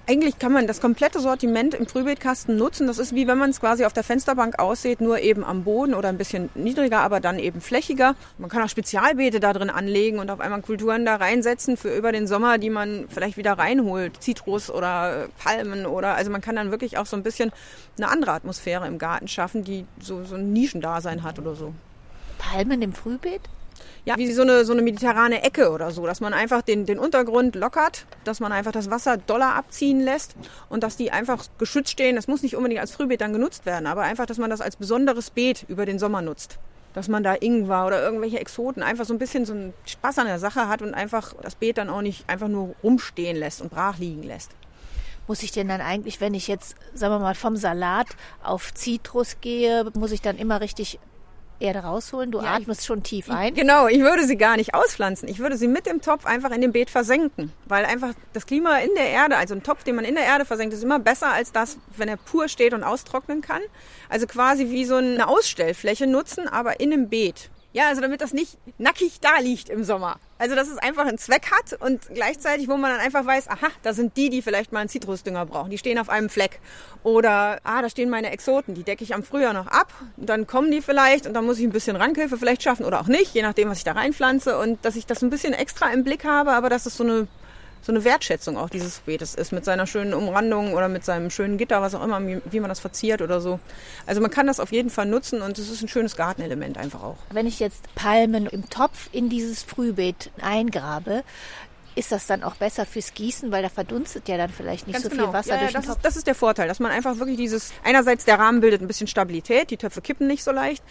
[0.06, 2.88] Eigentlich kann man das komplette Sortiment im Frühbeetkasten nutzen.
[2.88, 5.94] Das ist wie wenn man es quasi auf der Fensterbank aussieht, nur eben am Boden
[5.94, 8.16] oder ein bisschen niedriger, aber dann eben flächiger.
[8.38, 12.12] Man kann auch Spezialbeete da drin anlegen und auf einmal Kulturen da reinsetzen für über
[12.12, 14.22] den Sommer, die man vielleicht wieder reinholt.
[14.22, 17.54] Zitrus oder Palmen oder, also man kann dann wirklich auch so ein bisschen
[17.98, 21.74] eine andere Atmosphäre im Garten schaffen, die so, so ein Nischendasein hat oder so.
[22.40, 23.42] Palmen im Frühbeet?
[24.06, 27.00] Ja, wie so eine, so eine mediterrane Ecke oder so, dass man einfach den, den
[27.00, 30.36] Untergrund lockert, dass man einfach das Wasser doller abziehen lässt
[30.70, 32.16] und dass die einfach geschützt stehen.
[32.16, 34.76] Das muss nicht unbedingt als Frühbeet dann genutzt werden, aber einfach, dass man das als
[34.76, 36.60] besonderes Beet über den Sommer nutzt.
[36.94, 40.28] dass man da Ingwer oder irgendwelche Exoten einfach so ein bisschen so einen Spaß an
[40.28, 43.72] der Sache hat und einfach das Beet dann auch nicht einfach nur rumstehen lässt und
[43.72, 44.52] brach liegen lässt.
[45.28, 48.08] Muss ich denn dann eigentlich, wenn ich jetzt, sagen wir mal, vom Salat
[48.44, 51.00] auf Zitrus gehe, muss ich dann immer richtig
[51.60, 52.32] Erde rausholen?
[52.32, 53.54] Du ja, atmest schon tief ein.
[53.54, 55.28] Genau, ich würde sie gar nicht auspflanzen.
[55.30, 57.52] Ich würde sie mit dem Topf einfach in dem Beet versenken.
[57.66, 60.46] Weil einfach das Klima in der Erde, also ein Topf, den man in der Erde
[60.46, 63.62] versenkt, ist immer besser als das, wenn er pur steht und austrocknen kann.
[64.10, 67.50] Also quasi wie so eine Ausstellfläche nutzen, aber in einem Beet.
[67.74, 70.20] Ja, also damit das nicht nackig da liegt im Sommer.
[70.44, 73.68] Also dass es einfach einen Zweck hat und gleichzeitig, wo man dann einfach weiß, aha,
[73.82, 75.70] da sind die, die vielleicht mal einen Zitrusdünger brauchen.
[75.70, 76.60] Die stehen auf einem Fleck.
[77.02, 79.94] Oder, ah, da stehen meine Exoten, die decke ich am Frühjahr noch ab.
[80.18, 83.08] Dann kommen die vielleicht und dann muss ich ein bisschen Rankhilfe vielleicht schaffen oder auch
[83.08, 84.60] nicht, je nachdem, was ich da reinpflanze.
[84.60, 87.30] Und dass ich das ein bisschen extra im Blick habe, aber dass es so eine
[87.84, 91.58] so eine Wertschätzung auch dieses Beetes ist, mit seiner schönen Umrandung oder mit seinem schönen
[91.58, 93.60] Gitter, was auch immer, wie man das verziert oder so.
[94.06, 97.04] Also man kann das auf jeden Fall nutzen und es ist ein schönes Gartenelement einfach
[97.04, 97.18] auch.
[97.32, 101.24] Wenn ich jetzt Palmen im Topf in dieses Frühbeet eingrabe,
[101.96, 105.04] ist das dann auch besser fürs Gießen, weil da verdunstet ja dann vielleicht nicht Ganz
[105.04, 105.26] so genau.
[105.26, 105.98] viel Wasser ja, durch den das Topf.
[105.98, 108.88] Ist, das ist der Vorteil, dass man einfach wirklich dieses, einerseits der Rahmen bildet ein
[108.88, 110.84] bisschen Stabilität, die Töpfe kippen nicht so leicht,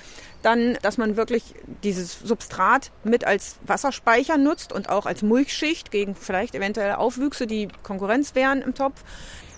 [0.42, 6.14] dann, dass man wirklich dieses Substrat mit als Wasserspeicher nutzt und auch als Mulchschicht gegen
[6.14, 9.02] vielleicht eventuelle Aufwüchse, die Konkurrenz wären im Topf.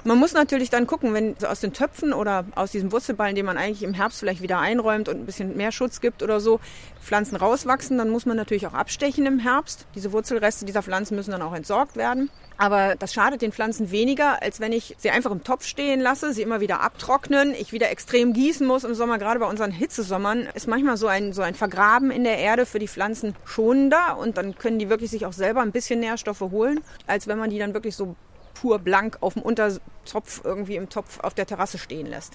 [0.07, 3.47] Man muss natürlich dann gucken, wenn so aus den Töpfen oder aus diesem Wurzelballen, den
[3.47, 6.61] man eigentlich im Herbst vielleicht wieder einräumt und ein bisschen mehr Schutz gibt oder so,
[7.03, 9.87] Pflanzen rauswachsen, dann muss man natürlich auch abstechen im Herbst.
[9.95, 12.29] Diese Wurzelreste dieser Pflanzen müssen dann auch entsorgt werden.
[12.59, 16.35] Aber das schadet den Pflanzen weniger, als wenn ich sie einfach im Topf stehen lasse,
[16.35, 19.17] sie immer wieder abtrocknen, ich wieder extrem gießen muss im Sommer.
[19.17, 22.79] Gerade bei unseren Hitzesommern ist manchmal so ein, so ein Vergraben in der Erde für
[22.79, 26.81] die Pflanzen schonender und dann können die wirklich sich auch selber ein bisschen Nährstoffe holen,
[27.07, 28.14] als wenn man die dann wirklich so
[28.55, 32.35] pur blank auf dem Untertopf irgendwie im Topf auf der Terrasse stehen lässt.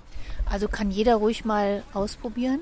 [0.50, 2.60] Also kann jeder ruhig mal ausprobieren?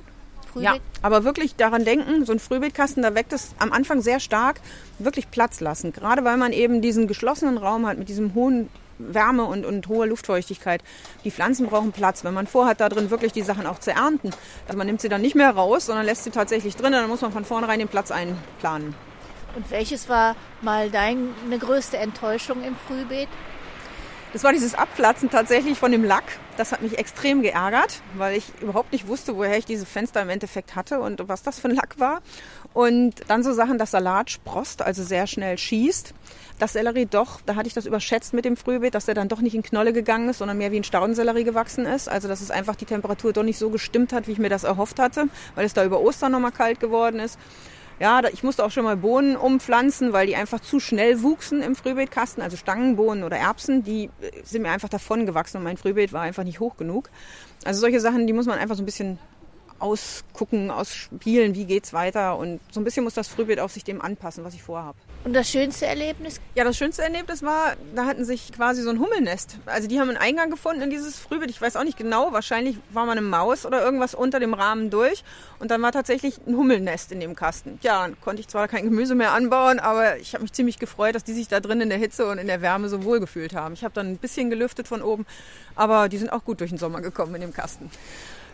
[0.51, 0.63] Frühbeet?
[0.63, 4.61] Ja, aber wirklich daran denken, so ein Frühbeetkasten, da weckt es am Anfang sehr stark,
[4.99, 5.91] wirklich Platz lassen.
[5.91, 10.07] Gerade weil man eben diesen geschlossenen Raum hat mit diesem hohen Wärme und, und hohe
[10.07, 10.81] Luftfeuchtigkeit.
[11.23, 12.23] Die Pflanzen brauchen Platz.
[12.23, 14.31] Wenn man vorhat, da drin wirklich die Sachen auch zu ernten,
[14.67, 17.21] also man nimmt sie dann nicht mehr raus, sondern lässt sie tatsächlich drin, dann muss
[17.21, 18.95] man von vornherein den Platz einplanen.
[19.57, 23.27] Und welches war mal deine größte Enttäuschung im Frühbeet?
[24.31, 26.25] Das war dieses Abplatzen tatsächlich von dem Lack.
[26.57, 30.29] Das hat mich extrem geärgert, weil ich überhaupt nicht wusste, woher ich diese Fenster im
[30.29, 32.21] Endeffekt hatte und was das für ein Lack war.
[32.75, 36.13] Und dann so Sachen, dass Salat sprost, also sehr schnell schießt.
[36.59, 39.41] Das Sellerie doch, da hatte ich das überschätzt mit dem Frühbeet, dass der dann doch
[39.41, 42.09] nicht in Knolle gegangen ist, sondern mehr wie ein Staudensellerie gewachsen ist.
[42.09, 44.65] Also dass es einfach die Temperatur doch nicht so gestimmt hat, wie ich mir das
[44.65, 47.39] erhofft hatte, weil es da über Ostern nochmal kalt geworden ist.
[47.99, 51.75] Ja, ich musste auch schon mal Bohnen umpflanzen, weil die einfach zu schnell wuchsen im
[51.75, 52.43] Frühbeetkasten.
[52.43, 56.21] Also Stangenbohnen oder Erbsen, die äh, sind mir einfach davon gewachsen und mein Frühbeet war
[56.21, 57.09] einfach nicht hoch genug.
[57.65, 59.17] Also solche Sachen, die muss man einfach so ein bisschen
[59.79, 62.37] ausgucken, ausspielen, wie geht's weiter.
[62.37, 64.97] Und so ein bisschen muss das Frühbeet auch sich dem anpassen, was ich vorhabe.
[65.23, 66.39] Und das schönste Erlebnis?
[66.55, 69.57] Ja, das schönste Erlebnis war, da hatten sich quasi so ein Hummelnest.
[69.65, 71.49] Also die haben einen Eingang gefunden in dieses Frühbeet.
[71.49, 74.89] Ich weiß auch nicht genau, wahrscheinlich war mal eine Maus oder irgendwas unter dem Rahmen
[74.89, 75.23] durch.
[75.59, 77.79] Und dann war tatsächlich ein Hummelnest in dem Kasten.
[77.81, 81.15] Ja, dann konnte ich zwar kein Gemüse mehr anbauen, aber ich habe mich ziemlich gefreut,
[81.15, 83.53] dass die sich da drin in der Hitze und in der Wärme so wohl gefühlt
[83.53, 83.73] haben.
[83.73, 85.25] Ich habe dann ein bisschen gelüftet von oben,
[85.75, 87.91] aber die sind auch gut durch den Sommer gekommen in dem Kasten.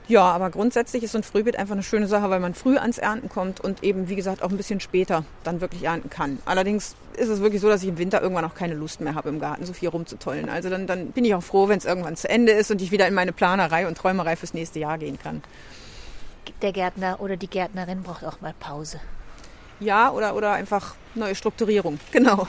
[0.08, 2.98] Ja, aber grundsätzlich ist so ein Frühbeet einfach eine schöne Sache, weil man früh ans
[2.98, 6.40] Ernten kommt und eben, wie gesagt, auch ein bisschen später dann wirklich ernten kann.
[6.46, 9.30] Allerdings ist es wirklich so, dass ich im Winter irgendwann auch keine Lust mehr habe,
[9.30, 10.50] im Garten so viel rumzutollen.
[10.50, 12.92] Also dann, dann bin ich auch froh, wenn es irgendwann zu Ende ist und ich
[12.92, 15.42] wieder in meine Planerei und Träumerei fürs nächste Jahr gehen kann.
[16.62, 19.00] Der Gärtner oder die Gärtnerin braucht auch mal Pause.
[19.80, 22.00] Ja, oder, oder einfach neue Strukturierung.
[22.12, 22.48] Genau.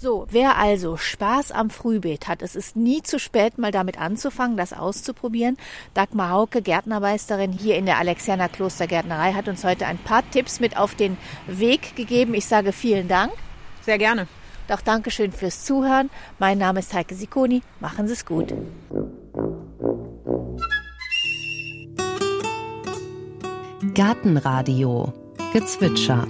[0.00, 4.56] So, wer also Spaß am Frühbeet hat, es ist nie zu spät, mal damit anzufangen,
[4.56, 5.56] das auszuprobieren.
[5.92, 10.76] Dagmar Hauke, Gärtnermeisterin hier in der Alexianer Klostergärtnerei, hat uns heute ein paar Tipps mit
[10.76, 11.16] auf den
[11.48, 12.34] Weg gegeben.
[12.34, 13.32] Ich sage vielen Dank.
[13.80, 14.28] Sehr gerne.
[14.68, 16.10] Doch Dankeschön fürs Zuhören.
[16.38, 17.62] Mein Name ist Heike Sikoni.
[17.80, 18.54] Machen Sie es gut.
[23.94, 25.12] Gartenradio
[25.52, 26.28] Gezwitscher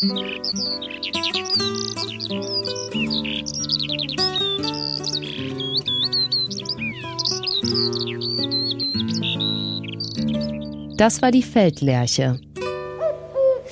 [0.00, 0.08] Das
[11.20, 12.40] war die Feldlerche.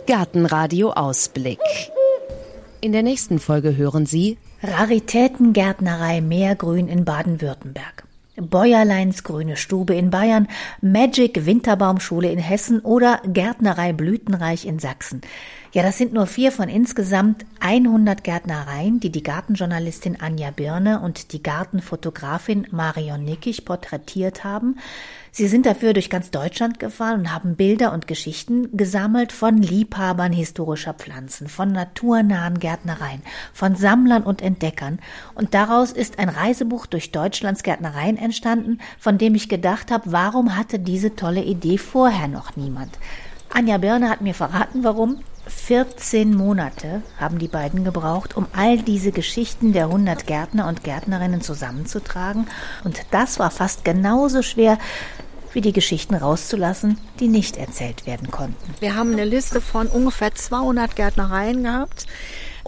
[0.07, 1.59] Gartenradio Ausblick.
[2.83, 8.05] In der nächsten Folge hören Sie Raritätengärtnerei Meergrün in Baden-Württemberg.
[8.37, 10.47] Bäuerleins Grüne Stube in Bayern,
[10.81, 15.23] Magic Winterbaumschule in Hessen oder Gärtnerei Blütenreich in Sachsen.
[15.73, 21.35] Ja, das sind nur vier von insgesamt 100 Gärtnereien, die die Gartenjournalistin Anja Birne und
[21.35, 24.79] die Gartenfotografin Marion Nickig porträtiert haben.
[25.31, 30.33] Sie sind dafür durch ganz Deutschland gefahren und haben Bilder und Geschichten gesammelt von Liebhabern
[30.33, 33.21] historischer Pflanzen, von naturnahen Gärtnereien,
[33.53, 35.01] von Sammlern und Entdeckern.
[35.35, 40.57] Und daraus ist ein Reisebuch durch Deutschlands Gärtnereien entstanden, von dem ich gedacht habe, warum
[40.57, 42.99] hatte diese tolle Idee vorher noch niemand?
[43.51, 45.21] Anja Birne hat mir verraten, warum.
[45.49, 51.41] 14 Monate haben die beiden gebraucht, um all diese Geschichten der 100 Gärtner und Gärtnerinnen
[51.41, 52.47] zusammenzutragen.
[52.85, 54.79] Und das war fast genauso schwer,
[55.53, 58.75] wie die Geschichten rauszulassen, die nicht erzählt werden konnten.
[58.81, 62.07] Wir haben eine Liste von ungefähr 200 Gärtnereien gehabt.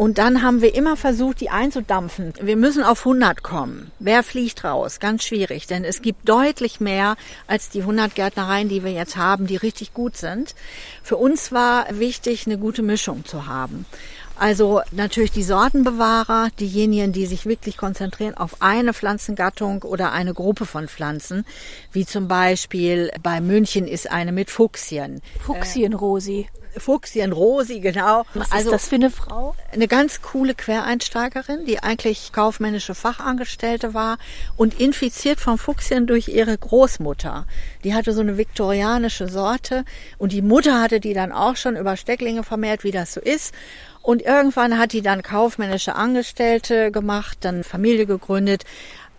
[0.00, 2.32] Und dann haben wir immer versucht, die einzudampfen.
[2.40, 3.92] Wir müssen auf 100 kommen.
[3.98, 4.98] Wer fliegt raus?
[4.98, 9.46] Ganz schwierig, denn es gibt deutlich mehr als die 100 Gärtnereien, die wir jetzt haben,
[9.46, 10.54] die richtig gut sind.
[11.02, 13.84] Für uns war wichtig, eine gute Mischung zu haben.
[14.38, 20.64] Also natürlich die Sortenbewahrer, diejenigen, die sich wirklich konzentrieren auf eine Pflanzengattung oder eine Gruppe
[20.64, 21.44] von Pflanzen,
[21.92, 25.20] wie zum Beispiel bei München ist eine mit Fuchsien.
[25.40, 26.48] Fuchsienrosi.
[26.76, 28.24] Fuchsienrosi, genau.
[28.34, 29.54] Was also, ist das für eine Frau?
[29.72, 34.18] Eine ganz coole Quereinsteigerin, die eigentlich kaufmännische Fachangestellte war
[34.56, 37.46] und infiziert vom Fuchsien durch ihre Großmutter.
[37.84, 39.84] Die hatte so eine viktorianische Sorte
[40.18, 43.54] und die Mutter hatte die dann auch schon über Stecklinge vermehrt, wie das so ist.
[44.02, 48.64] Und irgendwann hat die dann kaufmännische Angestellte gemacht, dann Familie gegründet.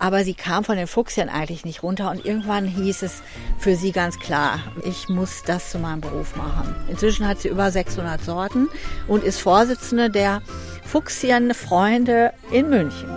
[0.02, 3.22] Aber sie kam von den Fuchsien eigentlich nicht runter und irgendwann hieß es
[3.60, 6.76] für sie ganz klar, ich muss das zu meinem Beruf machen.
[6.90, 8.68] Inzwischen hat sie über 600 Sorten
[9.08, 10.42] und ist Vorsitzende der
[10.86, 13.10] Fuchsienfreunde in München.